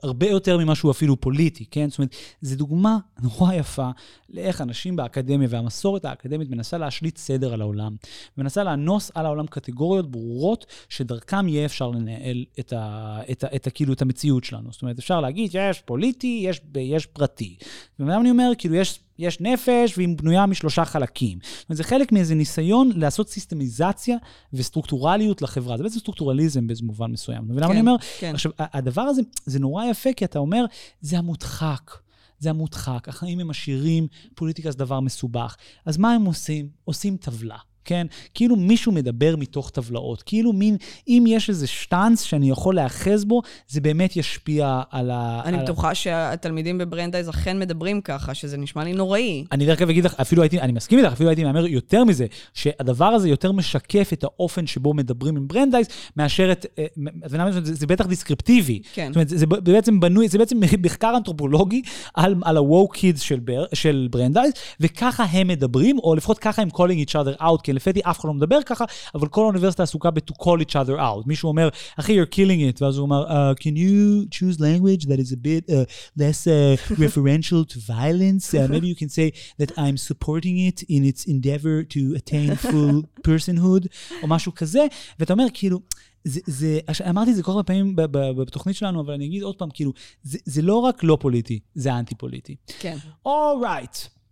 [0.03, 1.89] הרבה יותר ממה שהוא אפילו פוליטי, כן?
[1.89, 3.89] זאת אומרת, זו דוגמה נורא יפה
[4.29, 7.95] לאיך אנשים באקדמיה והמסורת האקדמית מנסה להשליט סדר על העולם,
[8.37, 13.67] מנסה לאנוס על העולם קטגוריות ברורות, שדרכם יהיה אפשר לנהל את, ה, את, ה, את,
[13.67, 14.71] ה, כאילו, את המציאות שלנו.
[14.71, 17.55] זאת אומרת, אפשר להגיד, יש פוליטי, יש, יש פרטי.
[17.99, 18.99] ולמה אני אומר, כאילו, יש...
[19.19, 21.39] יש נפש והיא בנויה משלושה חלקים.
[21.41, 24.17] זאת אומרת, זה חלק מאיזה ניסיון לעשות סיסטמיזציה
[24.53, 25.77] וסטרוקטורליות לחברה.
[25.77, 27.45] זה בעצם סטרוקטורליזם באיזה מובן מסוים.
[27.49, 27.95] ולמה כן, אני אומר?
[28.19, 28.33] כן.
[28.33, 30.65] עכשיו, הדבר הזה, זה נורא יפה, כי אתה אומר,
[31.01, 31.91] זה המודחק.
[32.39, 35.55] זה המודחק, החיים הם עשירים, פוליטיקה זה דבר מסובך.
[35.85, 36.69] אז מה הם עושים?
[36.85, 37.57] עושים טבלה.
[37.85, 38.07] כן?
[38.33, 40.21] כאילו מישהו מדבר מתוך טבלאות.
[40.21, 40.77] כאילו מין,
[41.07, 45.41] אם יש איזה שטאנץ שאני יכול להיאחז בו, זה באמת ישפיע על ה...
[45.45, 45.63] אני על...
[45.63, 49.45] בטוחה שהתלמידים בברנדייז אכן מדברים ככה, שזה נשמע לי נוראי.
[49.51, 52.25] אני דרך אגב אגיד לך, אפילו הייתי, אני מסכים איתך, אפילו הייתי מהמר יותר מזה,
[52.53, 57.51] שהדבר הזה יותר משקף את האופן שבו מדברים עם ברנדייז, מאשר את, אה, את מבינה,
[57.51, 58.81] זה, זה בטח דיסקריפטיבי.
[58.93, 59.07] כן.
[59.07, 61.81] זאת אומרת, זה, זה בעצם בנוי, זה בעצם מחקר אנתרופולוגי
[62.13, 66.69] על, על ה-woke kids של, בר, של ברנדייז, וככה הם מדברים, או לפחות ככה הם
[66.69, 70.33] calling each other out, לפי אף אחד לא מדבר ככה, אבל כל האוניברסיטה עסוקה ב-to
[70.33, 71.23] call each other out.
[71.25, 71.69] מישהו אומר,
[71.99, 75.37] אחי, you're killing it, ואז הוא אומר, uh, can you choose language that is a
[75.37, 75.85] bit uh,
[76.17, 78.53] less uh, referential to violence?
[78.53, 83.03] Uh, maybe you can say that I'm supporting it in its endeavor to attain full
[83.27, 83.87] personhood,
[84.23, 84.85] או משהו כזה,
[85.19, 85.79] ואתה אומר, כאילו,
[86.23, 89.69] זה, זה, אמרתי את זה כל כך פעמים בתוכנית שלנו, אבל אני אגיד עוד פעם,
[89.73, 89.93] כאילו,
[90.23, 92.55] זה, זה לא רק לא פוליטי, זה אנטי פוליטי.
[92.79, 92.97] כן.
[93.25, 93.95] alright.
[93.95, 94.22] Right.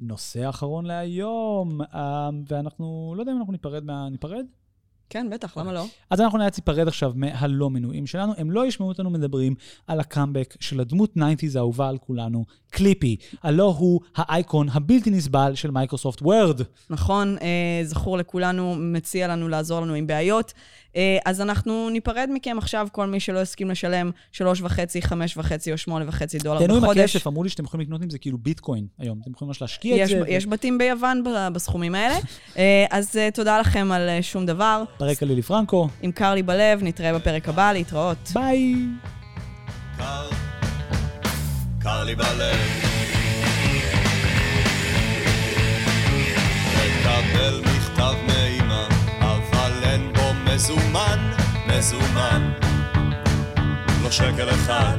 [0.00, 1.80] נושא אחרון להיום,
[2.48, 4.08] ואנחנו, לא יודע אם אנחנו ניפרד מה...
[4.08, 4.46] ניפרד?
[5.10, 5.84] כן, בטח, למה לא?
[6.10, 8.32] אז אנחנו נאלץ להיפרד עכשיו מהלא מנויים שלנו.
[8.36, 9.54] הם לא ישמעו אותנו מדברים
[9.86, 13.16] על הקאמבק של הדמות 90's האהובה על כולנו, קליפי.
[13.42, 16.60] הלא הוא האייקון הבלתי נסבל של מייקרוסופט וורד.
[16.90, 20.52] נכון, אה, זכור לכולנו, מציע לנו לעזור לנו עם בעיות.
[20.96, 25.72] אה, אז אנחנו ניפרד מכם עכשיו, כל מי שלא הסכים לשלם שלוש וחצי, חמש וחצי
[25.72, 26.74] או שמונה וחצי דולר בחודש.
[26.74, 29.18] תהנו עם הכסף, אמרו לי שאתם יכולים לקנות עם זה כאילו ביטקוין היום.
[29.22, 30.24] אתם יכולים ממש להשקיע יש, את זה.
[30.28, 30.46] יש.
[30.46, 32.14] בתים ביוון בסכומים האלה.
[32.58, 34.82] אה, אז אה, תודה לכם על שום דבר.
[35.00, 35.88] ברקע לילי פרנקו.
[36.02, 38.30] עם קר לי בלב, נתראה בפרק הבא, להתראות.
[38.34, 38.76] ביי.
[39.98, 40.28] קר,
[41.80, 42.56] קר לי בלב.
[46.76, 48.39] לקבל מכתב
[50.60, 51.30] מזומן,
[51.66, 52.52] מזומן.
[54.02, 54.96] לא שקל אחד.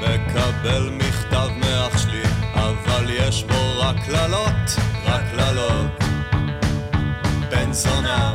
[0.00, 2.22] מקבל מכתב מאח שלי,
[2.54, 6.04] אבל יש בו רק קללות, רק קללות.
[7.50, 8.34] בן זונה.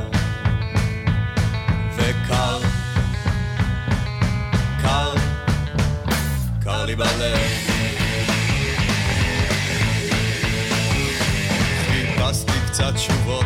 [1.96, 2.60] וקר,
[4.82, 5.14] קר,
[6.64, 7.74] קר לי בלב.
[12.74, 13.43] קצת תשובות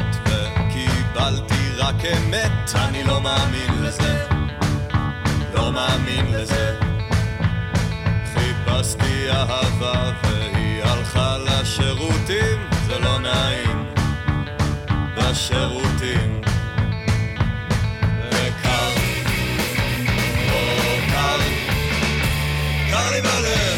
[2.14, 4.26] אמת, אני לא מאמין לזה,
[5.54, 6.76] לא מאמין לזה.
[8.34, 13.86] חיפשתי אהבה והיא הלכה לשירותים, זה לא נעים,
[15.18, 16.42] בשירותים.
[18.32, 18.90] וקר,
[20.52, 21.40] או קר,
[22.92, 23.77] קר לי בלב.